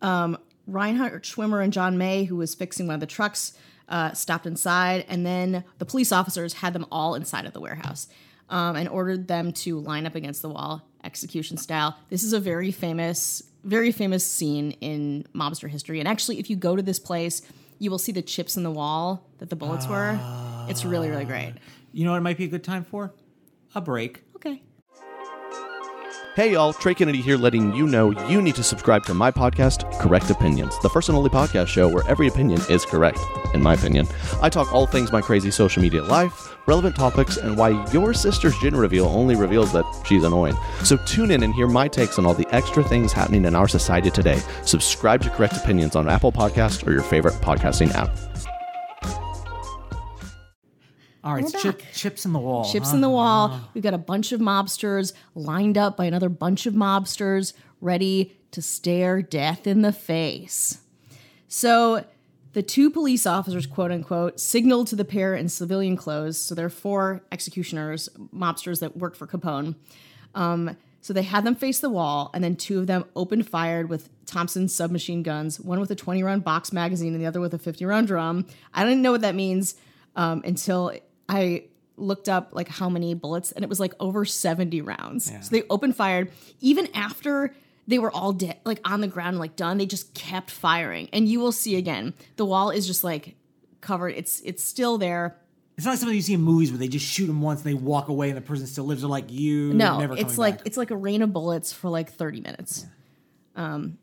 Um, 0.00 0.38
Reinhard 0.66 1.24
Schwimmer 1.24 1.62
and 1.62 1.72
John 1.72 1.98
May, 1.98 2.24
who 2.24 2.36
was 2.36 2.54
fixing 2.54 2.86
one 2.86 2.94
of 2.94 3.00
the 3.00 3.06
trucks, 3.06 3.52
uh, 3.88 4.12
stopped 4.12 4.46
inside, 4.46 5.04
and 5.08 5.24
then 5.24 5.64
the 5.78 5.84
police 5.84 6.10
officers 6.10 6.54
had 6.54 6.72
them 6.72 6.86
all 6.90 7.14
inside 7.14 7.44
of 7.44 7.52
the 7.52 7.60
warehouse 7.60 8.08
um, 8.48 8.76
and 8.76 8.88
ordered 8.88 9.28
them 9.28 9.52
to 9.52 9.78
line 9.78 10.06
up 10.06 10.14
against 10.14 10.42
the 10.42 10.48
wall, 10.48 10.87
execution 11.04 11.56
style. 11.56 11.96
This 12.10 12.22
is 12.22 12.32
a 12.32 12.40
very 12.40 12.70
famous, 12.70 13.42
very 13.64 13.92
famous 13.92 14.24
scene 14.28 14.72
in 14.80 15.26
mobster 15.34 15.68
history. 15.68 15.98
And 15.98 16.08
actually, 16.08 16.38
if 16.38 16.50
you 16.50 16.56
go 16.56 16.76
to 16.76 16.82
this 16.82 16.98
place, 16.98 17.42
you 17.78 17.90
will 17.90 17.98
see 17.98 18.12
the 18.12 18.22
chips 18.22 18.56
in 18.56 18.62
the 18.62 18.70
wall 18.70 19.26
that 19.38 19.50
the 19.50 19.56
bullets 19.56 19.86
were. 19.86 20.18
It's 20.68 20.84
really, 20.84 21.08
really 21.08 21.24
great. 21.24 21.54
You 21.92 22.04
know 22.04 22.10
what 22.12 22.18
it 22.18 22.22
might 22.22 22.36
be 22.36 22.44
a 22.44 22.48
good 22.48 22.64
time 22.64 22.84
for? 22.84 23.12
A 23.74 23.80
break. 23.80 24.22
Okay. 24.36 24.62
Hey 26.38 26.52
y'all, 26.52 26.72
Trey 26.72 26.94
Kennedy 26.94 27.20
here 27.20 27.36
letting 27.36 27.74
you 27.74 27.84
know 27.88 28.12
you 28.28 28.40
need 28.40 28.54
to 28.54 28.62
subscribe 28.62 29.04
to 29.06 29.12
my 29.12 29.28
podcast, 29.28 29.90
Correct 29.98 30.30
Opinions, 30.30 30.78
the 30.82 30.88
first 30.88 31.08
and 31.08 31.18
only 31.18 31.30
podcast 31.30 31.66
show 31.66 31.88
where 31.88 32.08
every 32.08 32.28
opinion 32.28 32.60
is 32.70 32.84
correct, 32.84 33.18
in 33.54 33.60
my 33.60 33.74
opinion. 33.74 34.06
I 34.40 34.48
talk 34.48 34.72
all 34.72 34.86
things 34.86 35.10
my 35.10 35.20
crazy 35.20 35.50
social 35.50 35.82
media 35.82 36.04
life, 36.04 36.56
relevant 36.68 36.94
topics, 36.94 37.38
and 37.38 37.56
why 37.56 37.84
your 37.92 38.14
sister's 38.14 38.56
gender 38.58 38.78
reveal 38.78 39.06
only 39.06 39.34
reveals 39.34 39.72
that 39.72 39.84
she's 40.06 40.22
annoying. 40.22 40.54
So 40.84 40.96
tune 40.98 41.32
in 41.32 41.42
and 41.42 41.52
hear 41.52 41.66
my 41.66 41.88
takes 41.88 42.20
on 42.20 42.24
all 42.24 42.34
the 42.34 42.46
extra 42.54 42.84
things 42.84 43.12
happening 43.12 43.44
in 43.44 43.56
our 43.56 43.66
society 43.66 44.08
today. 44.08 44.40
Subscribe 44.62 45.22
to 45.22 45.30
Correct 45.30 45.56
Opinions 45.56 45.96
on 45.96 46.08
Apple 46.08 46.30
Podcast 46.30 46.86
or 46.86 46.92
your 46.92 47.02
favorite 47.02 47.34
podcasting 47.40 47.90
app. 47.94 48.16
All 51.28 51.34
right, 51.34 51.54
chip, 51.60 51.82
chips 51.92 52.24
in 52.24 52.32
the 52.32 52.38
wall. 52.38 52.64
Chips 52.64 52.88
huh? 52.88 52.94
in 52.94 53.02
the 53.02 53.10
wall. 53.10 53.60
We've 53.74 53.84
got 53.84 53.92
a 53.92 53.98
bunch 53.98 54.32
of 54.32 54.40
mobsters 54.40 55.12
lined 55.34 55.76
up 55.76 55.94
by 55.94 56.06
another 56.06 56.30
bunch 56.30 56.64
of 56.64 56.72
mobsters 56.72 57.52
ready 57.82 58.34
to 58.52 58.62
stare 58.62 59.20
death 59.20 59.66
in 59.66 59.82
the 59.82 59.92
face. 59.92 60.78
So 61.46 62.06
the 62.54 62.62
two 62.62 62.88
police 62.88 63.26
officers, 63.26 63.66
quote 63.66 63.92
unquote, 63.92 64.40
signaled 64.40 64.86
to 64.86 64.96
the 64.96 65.04
pair 65.04 65.34
in 65.34 65.50
civilian 65.50 65.98
clothes. 65.98 66.38
So 66.38 66.54
they're 66.54 66.70
four 66.70 67.20
executioners, 67.30 68.08
mobsters 68.34 68.80
that 68.80 68.96
work 68.96 69.14
for 69.14 69.26
Capone. 69.26 69.74
Um, 70.34 70.78
so 71.02 71.12
they 71.12 71.24
had 71.24 71.44
them 71.44 71.54
face 71.54 71.80
the 71.80 71.90
wall, 71.90 72.30
and 72.32 72.42
then 72.42 72.56
two 72.56 72.78
of 72.78 72.86
them 72.86 73.04
opened 73.14 73.46
fired 73.46 73.90
with 73.90 74.08
Thompson 74.24 74.66
submachine 74.66 75.22
guns, 75.22 75.60
one 75.60 75.78
with 75.78 75.90
a 75.90 75.94
20 75.94 76.22
round 76.22 76.42
box 76.42 76.72
magazine 76.72 77.12
and 77.12 77.22
the 77.22 77.26
other 77.26 77.40
with 77.40 77.52
a 77.52 77.58
50 77.58 77.84
round 77.84 78.06
drum. 78.06 78.46
I 78.72 78.84
didn't 78.84 79.02
know 79.02 79.12
what 79.12 79.20
that 79.20 79.34
means 79.34 79.74
um, 80.16 80.42
until 80.46 80.92
I 81.28 81.64
looked 81.96 82.28
up 82.28 82.50
like 82.52 82.68
how 82.68 82.88
many 82.88 83.14
bullets, 83.14 83.52
and 83.52 83.64
it 83.64 83.68
was 83.68 83.80
like 83.80 83.94
over 84.00 84.24
70 84.24 84.80
rounds. 84.82 85.30
Yeah. 85.30 85.40
So 85.40 85.50
they 85.50 85.62
opened 85.68 85.96
fired. 85.96 86.30
Even 86.60 86.88
after 86.94 87.54
they 87.86 87.98
were 87.98 88.10
all 88.10 88.32
dead, 88.32 88.58
like 88.64 88.80
on 88.84 89.00
the 89.00 89.08
ground, 89.08 89.38
like 89.38 89.56
done, 89.56 89.78
they 89.78 89.86
just 89.86 90.14
kept 90.14 90.50
firing. 90.50 91.08
And 91.12 91.28
you 91.28 91.40
will 91.40 91.52
see 91.52 91.76
again, 91.76 92.14
the 92.36 92.44
wall 92.44 92.70
is 92.70 92.86
just 92.86 93.04
like 93.04 93.34
covered. 93.80 94.14
It's 94.16 94.40
it's 94.44 94.62
still 94.62 94.98
there. 94.98 95.36
It's 95.76 95.84
not 95.84 95.92
like 95.92 96.00
something 96.00 96.16
you 96.16 96.22
see 96.22 96.34
in 96.34 96.40
movies 96.40 96.72
where 96.72 96.78
they 96.78 96.88
just 96.88 97.06
shoot 97.06 97.28
them 97.28 97.40
once 97.40 97.60
and 97.60 97.70
they 97.70 97.74
walk 97.74 98.08
away 98.08 98.30
and 98.30 98.36
the 98.36 98.42
person 98.42 98.66
still 98.66 98.84
lives. 98.84 99.02
They're 99.02 99.08
like 99.08 99.30
you. 99.30 99.72
No, 99.72 100.00
it's 100.12 100.36
like 100.36 100.58
back. 100.58 100.66
it's 100.66 100.76
like 100.76 100.90
a 100.90 100.96
rain 100.96 101.22
of 101.22 101.32
bullets 101.32 101.72
for 101.72 101.88
like 101.88 102.12
30 102.12 102.40
minutes. 102.40 102.84
Yeah. 103.56 103.64
Um, 103.64 103.98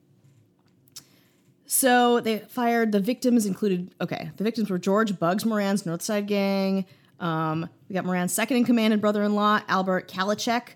so 1.65 2.21
they 2.21 2.39
fired. 2.39 2.91
The 2.91 2.99
victims 2.99 3.45
included 3.45 3.93
okay. 3.99 4.31
The 4.37 4.43
victims 4.43 4.69
were 4.69 4.79
George 4.79 5.19
Bugs 5.19 5.45
Moran's 5.45 5.83
Northside 5.83 6.27
Gang, 6.27 6.85
um, 7.19 7.69
we 7.89 7.93
got 7.93 8.05
Moran's 8.05 8.33
second 8.33 8.57
in 8.57 8.65
command 8.65 8.93
and 8.93 9.01
brother 9.01 9.23
in 9.23 9.35
law, 9.35 9.61
Albert 9.67 10.07
Kachellek. 10.09 10.69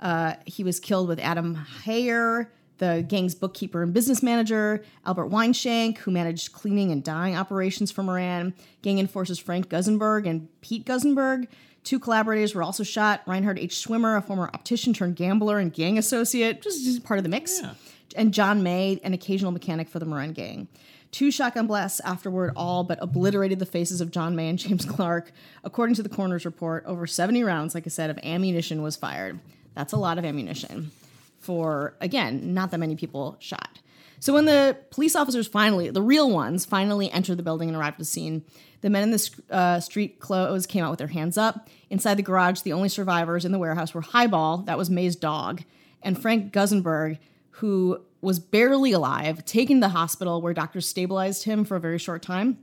Uh, 0.00 0.34
he 0.44 0.64
was 0.64 0.80
killed 0.80 1.08
with 1.08 1.18
Adam 1.20 1.56
Heyer, 1.84 2.48
the 2.78 3.04
gang's 3.06 3.34
bookkeeper 3.34 3.82
and 3.82 3.94
business 3.94 4.22
manager, 4.22 4.84
Albert 5.06 5.30
Weinshank, 5.30 5.98
who 5.98 6.10
managed 6.10 6.52
cleaning 6.52 6.90
and 6.90 7.02
dyeing 7.02 7.36
operations 7.36 7.90
for 7.90 8.02
Moran, 8.02 8.54
gang 8.82 8.98
enforcers 8.98 9.38
Frank 9.38 9.68
Gusenberg 9.68 10.28
and 10.28 10.48
Pete 10.60 10.84
Gusenberg. 10.84 11.46
Two 11.84 11.98
collaborators 11.98 12.54
were 12.54 12.62
also 12.62 12.82
shot 12.82 13.22
Reinhard 13.26 13.58
H. 13.58 13.74
Schwimmer, 13.74 14.16
a 14.16 14.22
former 14.22 14.50
optician 14.52 14.92
turned 14.92 15.16
gambler 15.16 15.58
and 15.58 15.72
gang 15.72 15.98
associate, 15.98 16.62
just 16.62 17.04
part 17.04 17.18
of 17.18 17.24
the 17.24 17.28
mix, 17.28 17.60
yeah. 17.60 17.74
and 18.16 18.32
John 18.32 18.62
May, 18.62 19.00
an 19.04 19.12
occasional 19.12 19.52
mechanic 19.52 19.88
for 19.88 19.98
the 19.98 20.06
Moran 20.06 20.32
gang. 20.32 20.66
Two 21.14 21.30
shotgun 21.30 21.68
blasts 21.68 22.00
afterward 22.00 22.50
all 22.56 22.82
but 22.82 22.98
obliterated 23.00 23.60
the 23.60 23.66
faces 23.66 24.00
of 24.00 24.10
John 24.10 24.34
May 24.34 24.48
and 24.48 24.58
James 24.58 24.84
Clark. 24.84 25.30
According 25.62 25.94
to 25.94 26.02
the 26.02 26.08
coroner's 26.08 26.44
report, 26.44 26.82
over 26.86 27.06
70 27.06 27.44
rounds, 27.44 27.72
like 27.72 27.86
I 27.86 27.88
said, 27.90 28.10
of 28.10 28.18
ammunition 28.24 28.82
was 28.82 28.96
fired. 28.96 29.38
That's 29.76 29.92
a 29.92 29.96
lot 29.96 30.18
of 30.18 30.24
ammunition 30.24 30.90
for, 31.38 31.94
again, 32.00 32.52
not 32.52 32.72
that 32.72 32.78
many 32.78 32.96
people 32.96 33.36
shot. 33.38 33.78
So 34.18 34.34
when 34.34 34.46
the 34.46 34.76
police 34.90 35.14
officers 35.14 35.46
finally, 35.46 35.88
the 35.88 36.02
real 36.02 36.28
ones, 36.28 36.64
finally 36.64 37.08
entered 37.12 37.36
the 37.36 37.44
building 37.44 37.68
and 37.68 37.78
arrived 37.78 37.94
at 37.94 37.98
the 37.98 38.04
scene, 38.06 38.42
the 38.80 38.90
men 38.90 39.04
in 39.04 39.10
the 39.12 39.30
uh, 39.50 39.78
street 39.78 40.18
clothes 40.18 40.66
came 40.66 40.82
out 40.82 40.90
with 40.90 40.98
their 40.98 41.06
hands 41.06 41.38
up. 41.38 41.68
Inside 41.90 42.14
the 42.16 42.24
garage, 42.24 42.62
the 42.62 42.72
only 42.72 42.88
survivors 42.88 43.44
in 43.44 43.52
the 43.52 43.60
warehouse 43.60 43.94
were 43.94 44.00
Highball, 44.00 44.58
that 44.66 44.76
was 44.76 44.90
May's 44.90 45.14
dog, 45.14 45.62
and 46.02 46.20
Frank 46.20 46.52
Gusenberg, 46.52 47.18
who 47.58 48.00
was 48.20 48.40
barely 48.40 48.92
alive, 48.92 49.44
taken 49.44 49.76
to 49.76 49.86
the 49.86 49.90
hospital 49.90 50.40
where 50.40 50.54
doctors 50.54 50.88
stabilized 50.88 51.44
him 51.44 51.64
for 51.64 51.76
a 51.76 51.80
very 51.80 51.98
short 51.98 52.22
time. 52.22 52.58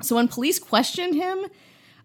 So 0.00 0.14
when 0.14 0.28
police 0.28 0.58
questioned 0.58 1.14
him, 1.14 1.46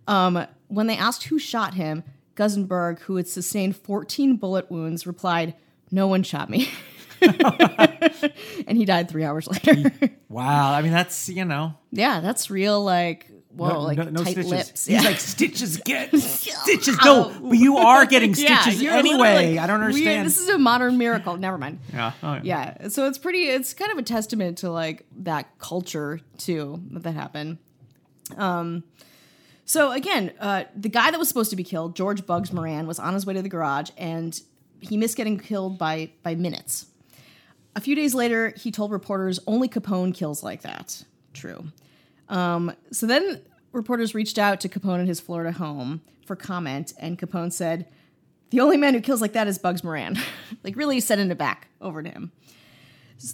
um, 0.08 0.48
when 0.68 0.88
they 0.88 0.98
asked 0.98 1.26
who 1.26 1.38
shot 1.38 1.76
him, 1.76 2.04
Gusenberg, 2.36 3.00
who 3.02 3.18
had 3.18 3.28
sustained 3.28 3.76
14 3.76 4.38
bullet 4.38 4.72
wounds, 4.72 5.06
replied, 5.06 5.54
No 5.92 6.08
one 6.08 6.24
shot 6.24 6.50
me. 6.50 6.72
and 7.22 8.78
he 8.78 8.86
died 8.86 9.10
three 9.10 9.24
hours 9.24 9.48
later. 9.48 9.92
wow. 10.30 10.74
I 10.74 10.82
mean, 10.82 10.92
that's, 10.92 11.30
you 11.30 11.46
know. 11.46 11.76
Yeah, 11.92 12.20
that's 12.20 12.50
real, 12.50 12.84
like, 12.84 13.30
whoa, 13.56 13.70
no, 13.70 13.80
like 13.82 13.98
no, 13.98 14.06
no 14.06 14.24
tight 14.24 14.32
stitches. 14.32 14.52
lips. 14.52 14.86
He's 14.86 15.02
yeah. 15.02 15.10
like, 15.10 15.20
stitches 15.20 15.78
get 15.78 16.16
stitches. 16.16 16.98
No, 17.04 17.34
but 17.42 17.58
you 17.58 17.78
are 17.78 18.06
getting 18.06 18.36
stitches 18.36 18.82
yeah, 18.82 18.96
anyway. 18.96 19.58
I 19.58 19.68
don't 19.68 19.82
understand. 19.82 20.26
this 20.26 20.38
is 20.38 20.50
a 20.50 20.58
modern 20.58 20.98
miracle. 20.98 21.38
Never 21.38 21.58
mind. 21.58 21.80
Yeah. 21.92 22.14
Oh, 22.22 22.34
yeah. 22.36 22.76
yeah. 22.80 22.88
So 22.90 23.08
it's 23.08 23.18
pretty, 23.18 23.44
it's 23.44 23.74
kind 23.74 23.92
of 23.92 23.98
a 23.98 24.04
testament 24.04 24.60
to 24.60 24.72
like 24.72 25.06
that 25.18 25.58
culture 25.60 26.20
too 26.38 26.82
that, 26.92 27.04
that 27.04 27.14
happened. 27.14 27.58
Um, 28.38 28.84
so 29.66 29.92
again, 29.92 30.34
uh, 30.40 30.66
the 30.76 30.90
guy 30.90 31.12
that 31.12 31.20
was 31.20 31.28
supposed 31.28 31.50
to 31.52 31.56
be 31.56 31.64
killed, 31.64 31.96
George 31.96 32.26
Bugs 32.26 32.52
Moran, 32.52 32.88
was 32.88 33.00
on 33.00 33.14
his 33.14 33.26
way 33.26 33.34
to 33.34 33.42
the 33.42 33.50
garage 33.50 33.92
and 33.98 34.40
he 34.82 34.98
missed 34.98 35.16
getting 35.16 35.40
killed 35.40 35.78
by 35.78 36.12
by 36.24 36.36
minutes. 36.36 36.88
A 37.76 37.82
few 37.82 37.96
days 37.96 38.14
later, 38.14 38.54
he 38.56 38.72
told 38.72 38.92
reporters 38.92 39.40
only 39.48 39.68
Capone 39.68 40.14
kills 40.14 40.44
like 40.44 40.62
that. 40.62 41.04
True. 41.34 41.66
Um, 42.30 42.74
so 42.92 43.06
then 43.06 43.42
reporters 43.72 44.16
reached 44.16 44.38
out 44.38 44.60
to 44.62 44.70
Capone 44.70 45.02
in 45.02 45.08
his 45.08 45.20
Florida 45.20 45.52
home 45.52 46.02
for 46.26 46.36
comment, 46.36 46.94
and 47.00 47.18
Capone 47.18 47.52
said, 47.52 47.88
The 48.50 48.60
only 48.60 48.78
man 48.78 48.94
who 48.94 49.02
kills 49.02 49.22
like 49.22 49.34
that 49.34 49.48
is 49.48 49.58
Bugs 49.58 49.84
Moran. 49.84 50.18
like, 50.64 50.76
really 50.76 51.00
sending 51.00 51.30
it 51.30 51.38
back 51.38 51.68
over 51.82 52.02
to 52.02 52.10
him. 52.10 52.32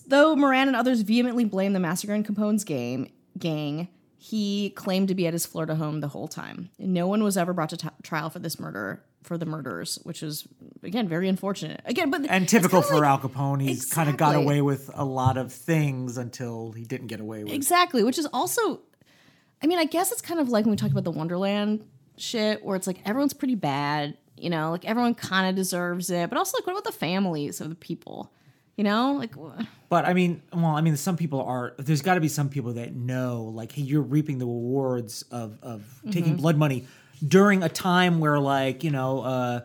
Though 0.07 0.35
Moran 0.35 0.67
and 0.67 0.75
others 0.75 1.01
vehemently 1.01 1.45
blame 1.45 1.73
the 1.73 1.79
massacre 1.79 2.13
in 2.13 2.23
Capone's 2.23 2.63
game, 2.63 3.11
gang, 3.37 3.87
he 4.21 4.71
claimed 4.71 5.07
to 5.07 5.15
be 5.15 5.27
at 5.27 5.33
his 5.33 5.45
Florida 5.45 5.75
home 5.75 6.01
the 6.01 6.09
whole 6.09 6.27
time. 6.27 6.69
No 6.77 7.07
one 7.07 7.23
was 7.23 7.37
ever 7.37 7.53
brought 7.53 7.69
to 7.69 7.77
t- 7.77 7.87
trial 8.03 8.29
for 8.29 8.39
this 8.39 8.59
murder, 8.59 9.01
for 9.23 9.37
the 9.37 9.45
murders, 9.45 9.97
which 10.03 10.21
is 10.21 10.45
again, 10.83 11.07
very 11.07 11.29
unfortunate. 11.29 11.79
Again, 11.85 12.09
but 12.11 12.25
And 12.29 12.47
typical 12.47 12.81
for 12.81 12.95
like- 12.95 13.03
Al 13.05 13.19
Capone, 13.19 13.61
he's 13.61 13.85
kind 13.85 14.09
of 14.09 14.17
got 14.17 14.35
away 14.35 14.61
with 14.61 14.91
a 14.93 15.05
lot 15.05 15.37
of 15.37 15.53
things 15.53 16.17
until 16.17 16.73
he 16.73 16.83
didn't 16.83 17.07
get 17.07 17.21
away 17.21 17.45
with. 17.45 17.53
Exactly, 17.53 18.03
which 18.03 18.17
is 18.19 18.27
also, 18.33 18.81
I 19.63 19.67
mean, 19.67 19.79
I 19.79 19.85
guess 19.85 20.11
it's 20.11 20.21
kind 20.21 20.41
of 20.41 20.49
like 20.49 20.65
when 20.65 20.71
we 20.71 20.77
talk 20.77 20.91
about 20.91 21.05
the 21.05 21.11
Wonderland 21.11 21.85
shit, 22.17 22.61
where 22.63 22.75
it's 22.75 22.87
like 22.87 22.99
everyone's 23.05 23.33
pretty 23.33 23.55
bad, 23.55 24.17
you 24.35 24.49
know, 24.49 24.71
like 24.71 24.83
everyone 24.83 25.15
kind 25.15 25.49
of 25.49 25.55
deserves 25.55 26.09
it, 26.09 26.29
but 26.29 26.37
also 26.37 26.57
like 26.57 26.67
what 26.67 26.73
about 26.73 26.83
the 26.83 26.91
families 26.91 27.61
of 27.61 27.69
the 27.69 27.75
people, 27.75 28.33
you 28.79 28.85
know, 28.85 29.11
like 29.11 29.35
But 29.89 30.05
I 30.05 30.13
mean, 30.13 30.41
well, 30.53 30.67
I 30.67 30.79
mean, 30.79 30.95
some 30.95 31.17
people 31.17 31.41
are. 31.41 31.73
There's 31.77 32.01
got 32.01 32.13
to 32.13 32.21
be 32.21 32.29
some 32.29 32.47
people 32.47 32.73
that 32.73 32.95
know, 32.95 33.51
like, 33.53 33.73
hey, 33.73 33.81
you're 33.81 34.01
reaping 34.01 34.37
the 34.37 34.45
rewards 34.45 35.23
of 35.31 35.59
of 35.61 35.83
taking 36.05 36.23
Mm-hmm. 36.31 36.35
blood 36.37 36.57
money 36.57 36.87
during 37.27 37.61
a 37.61 37.67
time 37.67 38.21
where, 38.21 38.39
like, 38.39 38.85
you 38.85 38.91
know, 38.91 39.19
uh, 39.21 39.59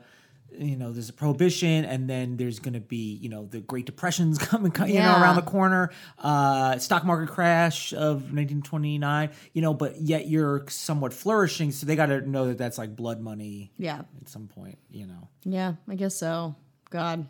you 0.59 0.77
know, 0.77 0.90
there's 0.92 1.11
a 1.11 1.12
prohibition, 1.12 1.85
and 1.85 2.11
then 2.11 2.37
there's 2.37 2.59
going 2.59 2.74
to 2.74 2.81
be, 2.81 3.14
you 3.22 3.29
know, 3.29 3.46
the 3.46 3.61
Great 3.61 3.87
Depression's 3.87 4.37
coming, 4.50 4.72
you 4.88 4.98
know, 5.00 5.20
around 5.20 5.37
the 5.37 5.42
corner, 5.42 5.90
uh, 6.18 6.77
stock 6.79 7.05
market 7.05 7.29
crash 7.33 7.92
of 7.92 8.33
1929, 8.35 9.31
you 9.53 9.62
know, 9.62 9.74
but 9.74 10.00
yet 10.00 10.27
you're 10.27 10.64
somewhat 10.68 11.12
flourishing, 11.12 11.70
so 11.70 11.87
they 11.87 11.94
got 11.94 12.07
to 12.07 12.29
know 12.29 12.46
that 12.48 12.59
that's 12.59 12.79
like 12.79 12.96
blood 12.96 13.20
money 13.20 13.70
yeah, 13.77 14.00
at 14.20 14.29
some 14.29 14.48
point, 14.48 14.79
you 14.90 15.07
know. 15.07 15.29
yeah, 15.44 15.74
I 15.88 15.94
guess 15.94 16.16
so. 16.16 16.57
God. 16.90 17.29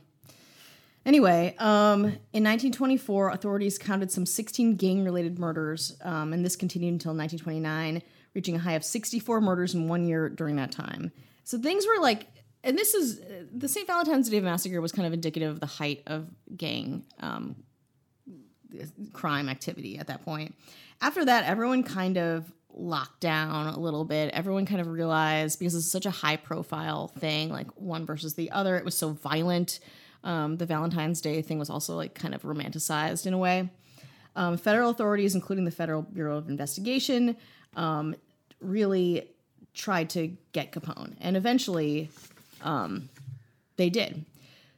Anyway, 1.06 1.54
um, 1.58 2.04
in 2.32 2.42
1924, 2.42 3.30
authorities 3.30 3.78
counted 3.78 4.10
some 4.10 4.24
16 4.24 4.76
gang-related 4.76 5.38
murders, 5.38 5.96
um, 6.02 6.32
and 6.32 6.44
this 6.44 6.56
continued 6.56 6.92
until 6.92 7.10
1929, 7.10 8.02
reaching 8.34 8.56
a 8.56 8.58
high 8.58 8.72
of 8.72 8.84
64 8.84 9.40
murders 9.40 9.74
in 9.74 9.86
one 9.88 10.06
year 10.06 10.28
during 10.28 10.56
that 10.56 10.72
time. 10.72 11.12
So 11.44 11.58
things 11.58 11.86
were 11.86 12.02
like, 12.02 12.26
and 12.62 12.78
this 12.78 12.94
is 12.94 13.20
the 13.52 13.68
St. 13.68 13.86
Valentine's 13.86 14.30
Day 14.30 14.40
massacre 14.40 14.80
was 14.80 14.92
kind 14.92 15.06
of 15.06 15.12
indicative 15.12 15.50
of 15.50 15.60
the 15.60 15.66
height 15.66 16.02
of 16.06 16.26
gang 16.56 17.04
um, 17.20 17.56
crime 19.12 19.50
activity 19.50 19.98
at 19.98 20.06
that 20.06 20.24
point. 20.24 20.54
After 21.02 21.24
that, 21.26 21.44
everyone 21.44 21.82
kind 21.82 22.16
of 22.16 22.50
locked 22.72 23.20
down 23.20 23.66
a 23.66 23.78
little 23.78 24.04
bit. 24.04 24.32
Everyone 24.32 24.66
kind 24.66 24.80
of 24.80 24.88
realized 24.88 25.58
because 25.58 25.74
it's 25.74 25.90
such 25.90 26.06
a 26.06 26.10
high 26.10 26.36
profile 26.36 27.08
thing, 27.08 27.50
like 27.50 27.68
one 27.80 28.06
versus 28.06 28.34
the 28.34 28.50
other, 28.50 28.76
it 28.76 28.84
was 28.84 28.96
so 28.96 29.10
violent. 29.10 29.80
Um, 30.24 30.56
the 30.56 30.66
Valentine's 30.66 31.20
Day 31.20 31.42
thing 31.42 31.58
was 31.58 31.70
also 31.70 31.94
like 31.94 32.14
kind 32.14 32.34
of 32.34 32.42
romanticized 32.42 33.26
in 33.26 33.34
a 33.34 33.38
way. 33.38 33.70
Um, 34.36 34.56
federal 34.56 34.90
authorities, 34.90 35.34
including 35.34 35.64
the 35.64 35.70
Federal 35.70 36.02
Bureau 36.02 36.38
of 36.38 36.48
Investigation, 36.48 37.36
um, 37.76 38.16
really 38.60 39.28
tried 39.74 40.10
to 40.10 40.36
get 40.52 40.72
Capone, 40.72 41.14
and 41.20 41.36
eventually 41.36 42.10
um, 42.62 43.08
they 43.76 43.90
did. 43.90 44.24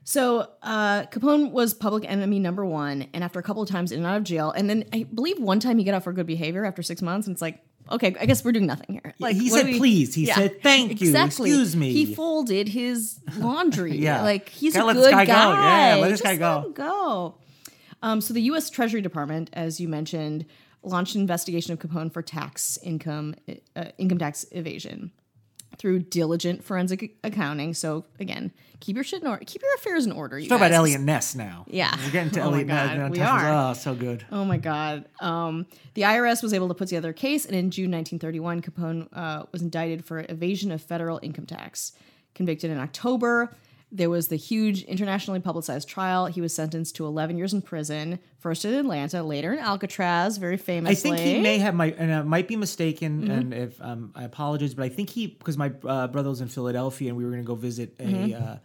So 0.04 0.48
uh, 0.62 1.04
Capone 1.06 1.52
was 1.52 1.74
public 1.74 2.04
enemy 2.08 2.38
number 2.38 2.64
one, 2.64 3.06
and 3.12 3.24
after 3.24 3.38
a 3.38 3.42
couple 3.42 3.62
of 3.62 3.68
times 3.68 3.92
in 3.92 3.98
and 3.98 4.06
out 4.06 4.16
of 4.18 4.24
jail, 4.24 4.50
and 4.50 4.68
then 4.68 4.84
I 4.92 5.04
believe 5.04 5.40
one 5.40 5.58
time 5.58 5.78
he 5.78 5.84
got 5.84 5.94
out 5.94 6.04
for 6.04 6.12
good 6.12 6.26
behavior 6.26 6.64
after 6.64 6.82
six 6.82 7.02
months, 7.02 7.26
and 7.26 7.34
it's 7.34 7.42
like, 7.42 7.60
okay, 7.90 8.14
I 8.20 8.26
guess 8.26 8.44
we're 8.44 8.52
doing 8.52 8.66
nothing 8.66 9.00
here. 9.02 9.14
Like 9.18 9.36
he 9.36 9.48
said 9.48 9.66
we- 9.66 9.78
please. 9.78 10.14
He 10.14 10.26
said 10.26 10.62
thank 10.62 11.00
you. 11.00 11.08
Exactly. 11.08 11.50
Excuse 11.50 11.76
me. 11.76 11.92
He 11.92 12.14
folded 12.14 12.68
his 12.68 13.20
laundry. 13.38 13.96
Yeah. 13.96 14.22
like 14.22 14.48
he's 14.48 14.74
Gotta 14.74 14.84
a 14.84 14.88
let 14.88 14.94
good 14.94 15.04
this 15.04 15.10
guy 15.12 15.24
guy. 15.26 15.44
go. 15.44 15.52
Yeah, 15.52 15.94
let 16.02 16.08
this 16.10 16.20
Just 16.20 16.24
guy 16.24 16.36
go. 16.36 16.62
him 16.66 16.72
go. 16.72 17.34
Um, 18.02 18.20
so 18.20 18.34
the 18.34 18.42
U.S. 18.42 18.68
Treasury 18.70 19.00
Department, 19.00 19.50
as 19.52 19.80
you 19.80 19.88
mentioned, 19.88 20.44
launched 20.82 21.14
an 21.14 21.20
investigation 21.22 21.72
of 21.72 21.78
Capone 21.78 22.12
for 22.12 22.22
tax 22.22 22.78
income 22.82 23.34
uh, 23.74 23.86
income 23.98 24.18
tax 24.18 24.44
evasion 24.52 25.10
through 25.78 26.00
diligent 26.00 26.64
forensic 26.64 27.16
accounting. 27.22 27.74
So 27.74 28.04
again, 28.18 28.52
keep 28.80 28.96
your 28.96 29.04
shit 29.04 29.22
in 29.22 29.28
order. 29.28 29.44
Keep 29.44 29.62
your 29.62 29.74
affairs 29.74 30.06
in 30.06 30.12
order. 30.12 30.38
You 30.38 30.48
Talk 30.48 30.58
about. 30.58 30.72
Eliot 30.72 31.00
Ness 31.00 31.34
now. 31.34 31.64
Yeah. 31.68 31.96
We're 32.04 32.10
getting 32.10 32.30
to 32.32 32.40
Oh 32.42 32.48
Eliot 32.48 32.66
Ness. 32.66 33.10
We 33.10 33.20
are. 33.20 33.70
Oh, 33.70 33.72
so 33.74 33.94
good. 33.94 34.24
Oh 34.32 34.44
my 34.44 34.58
God. 34.58 35.06
Um, 35.20 35.66
the 35.94 36.02
IRS 36.02 36.42
was 36.42 36.52
able 36.52 36.68
to 36.68 36.74
put 36.74 36.88
together 36.88 37.10
a 37.10 37.14
case, 37.14 37.46
and 37.46 37.54
in 37.54 37.70
June 37.70 37.90
1931, 37.90 38.62
Capone 38.62 39.08
uh, 39.12 39.44
was 39.52 39.62
indicted 39.62 40.04
for 40.04 40.24
evasion 40.28 40.72
of 40.72 40.82
federal 40.82 41.20
income 41.22 41.46
tax. 41.46 41.92
Convicted 42.34 42.70
in 42.70 42.78
October, 42.78 43.54
there 43.92 44.10
was 44.10 44.28
the 44.28 44.36
huge 44.36 44.82
internationally 44.84 45.38
publicized 45.40 45.88
trial. 45.88 46.26
He 46.26 46.40
was 46.40 46.52
sentenced 46.54 46.96
to 46.96 47.06
11 47.06 47.38
years 47.38 47.52
in 47.54 47.62
prison, 47.62 48.18
first 48.38 48.64
in 48.64 48.74
Atlanta, 48.74 49.22
later 49.22 49.52
in 49.52 49.58
Alcatraz, 49.60 50.38
very 50.38 50.56
famous. 50.56 50.90
I 50.90 50.94
think 50.94 51.18
he 51.20 51.40
may 51.40 51.58
have 51.58 51.74
my, 51.74 51.94
and 51.96 52.12
I 52.12 52.22
might 52.22 52.48
be 52.48 52.56
mistaken, 52.56 53.22
Mm-hmm. 53.22 53.30
and 53.30 53.54
if 53.54 53.80
um, 53.80 54.12
I 54.14 54.24
apologize, 54.24 54.74
but 54.74 54.84
I 54.84 54.88
think 54.88 55.10
he 55.10 55.28
because 55.28 55.56
my 55.56 55.72
uh, 55.84 56.08
brother 56.08 56.28
was 56.30 56.40
in 56.40 56.48
Philadelphia 56.48 57.08
and 57.08 57.16
we 57.16 57.24
were 57.24 57.30
going 57.30 57.42
to 57.42 57.46
go 57.46 57.54
visit 57.54 57.94
a. 58.00 58.02
Mm-hmm. 58.04 58.44
Uh, 58.44 58.56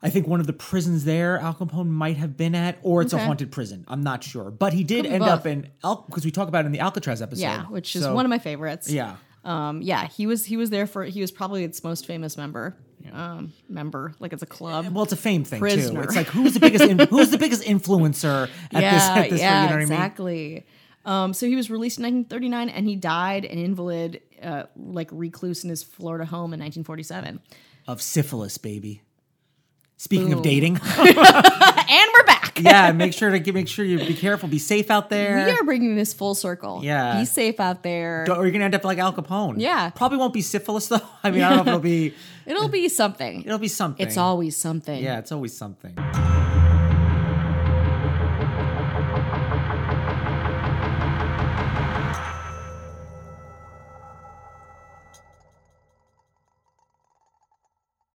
I 0.00 0.10
think 0.10 0.28
one 0.28 0.38
of 0.38 0.46
the 0.46 0.52
prisons 0.52 1.04
there, 1.04 1.38
Al 1.40 1.54
Capone 1.54 1.88
might 1.88 2.18
have 2.18 2.36
been 2.36 2.54
at, 2.54 2.78
or 2.84 3.02
it's 3.02 3.12
a 3.12 3.18
haunted 3.18 3.50
prison. 3.50 3.84
I'm 3.88 4.04
not 4.04 4.22
sure, 4.22 4.48
but 4.52 4.72
he 4.72 4.84
did 4.84 5.04
end 5.04 5.20
both. 5.24 5.28
up 5.30 5.46
in 5.46 5.70
Al 5.82 6.04
because 6.06 6.24
we 6.24 6.30
talk 6.30 6.46
about 6.46 6.64
it 6.64 6.66
in 6.66 6.72
the 6.72 6.78
Alcatraz 6.78 7.20
episode. 7.20 7.42
Yeah, 7.42 7.64
which 7.64 7.96
is 7.96 8.04
So, 8.04 8.14
one 8.14 8.24
of 8.24 8.30
my 8.30 8.38
favorites. 8.38 8.88
Yeah, 8.88 9.16
Um, 9.44 9.82
yeah, 9.82 10.06
he 10.06 10.28
was 10.28 10.44
he 10.44 10.56
was 10.56 10.70
there 10.70 10.86
for 10.86 11.02
he 11.02 11.20
was 11.20 11.32
probably 11.32 11.64
its 11.64 11.82
most 11.82 12.06
famous 12.06 12.36
member. 12.36 12.76
Um, 13.12 13.52
member 13.68 14.12
like 14.18 14.32
it's 14.32 14.42
a 14.42 14.46
club. 14.46 14.88
well, 14.92 15.04
it's 15.04 15.12
a 15.12 15.16
fame 15.16 15.44
thing 15.44 15.60
Prisoner. 15.60 16.02
too. 16.02 16.06
It's 16.06 16.16
like 16.16 16.26
who's 16.26 16.54
the 16.54 16.60
biggest 16.60 16.84
in, 16.84 16.98
who's 16.98 17.30
the 17.30 17.38
biggest 17.38 17.62
influencer 17.62 18.50
at 18.72 18.82
yeah, 18.82 18.94
this 18.94 19.02
at 19.02 19.30
this 19.30 19.40
yeah, 19.40 19.62
you 19.62 19.68
know 19.68 19.74
what 19.76 19.82
I 19.82 19.84
mean? 19.84 19.92
exactly. 19.92 20.66
Um, 21.04 21.32
so 21.32 21.46
he 21.46 21.56
was 21.56 21.70
released 21.70 21.98
in 21.98 22.04
1939, 22.04 22.68
and 22.68 22.86
he 22.86 22.96
died 22.96 23.46
an 23.46 23.58
invalid, 23.58 24.20
uh, 24.42 24.64
like 24.76 25.08
recluse 25.10 25.64
in 25.64 25.70
his 25.70 25.82
Florida 25.82 26.26
home 26.26 26.52
in 26.52 26.60
1947. 26.60 27.40
Of 27.86 28.02
syphilis, 28.02 28.58
baby. 28.58 29.00
Speaking 30.00 30.32
of 30.32 30.42
dating, 30.42 30.76
and 30.98 31.16
we're 31.16 32.24
back. 32.24 32.60
yeah, 32.62 32.92
make 32.92 33.12
sure 33.12 33.30
to 33.30 33.40
get, 33.40 33.52
make 33.52 33.66
sure 33.66 33.84
you 33.84 33.98
be 33.98 34.14
careful, 34.14 34.48
be 34.48 34.60
safe 34.60 34.92
out 34.92 35.10
there. 35.10 35.44
We 35.44 35.50
are 35.50 35.64
bringing 35.64 35.96
this 35.96 36.14
full 36.14 36.36
circle. 36.36 36.82
Yeah. 36.84 37.18
be 37.18 37.24
safe 37.24 37.58
out 37.58 37.82
there. 37.82 38.24
Or 38.30 38.44
you're 38.44 38.52
gonna 38.52 38.66
end 38.66 38.76
up 38.76 38.84
like 38.84 38.98
Al 38.98 39.12
Capone. 39.12 39.56
Yeah. 39.58 39.90
probably 39.90 40.18
won't 40.18 40.32
be 40.32 40.40
syphilis 40.40 40.86
though. 40.86 41.00
I 41.24 41.32
mean, 41.32 41.42
I 41.42 41.48
don't 41.48 41.56
know 41.56 41.62
if 41.62 41.66
it'll 41.66 41.80
be. 41.80 42.14
It'll 42.46 42.68
be 42.68 42.88
something. 42.88 43.42
It'll 43.42 43.58
be 43.58 43.66
something. 43.66 44.06
It's 44.06 44.16
always 44.16 44.56
something. 44.56 45.02
Yeah, 45.02 45.18
it's 45.18 45.32
always 45.32 45.56
something. 45.56 45.96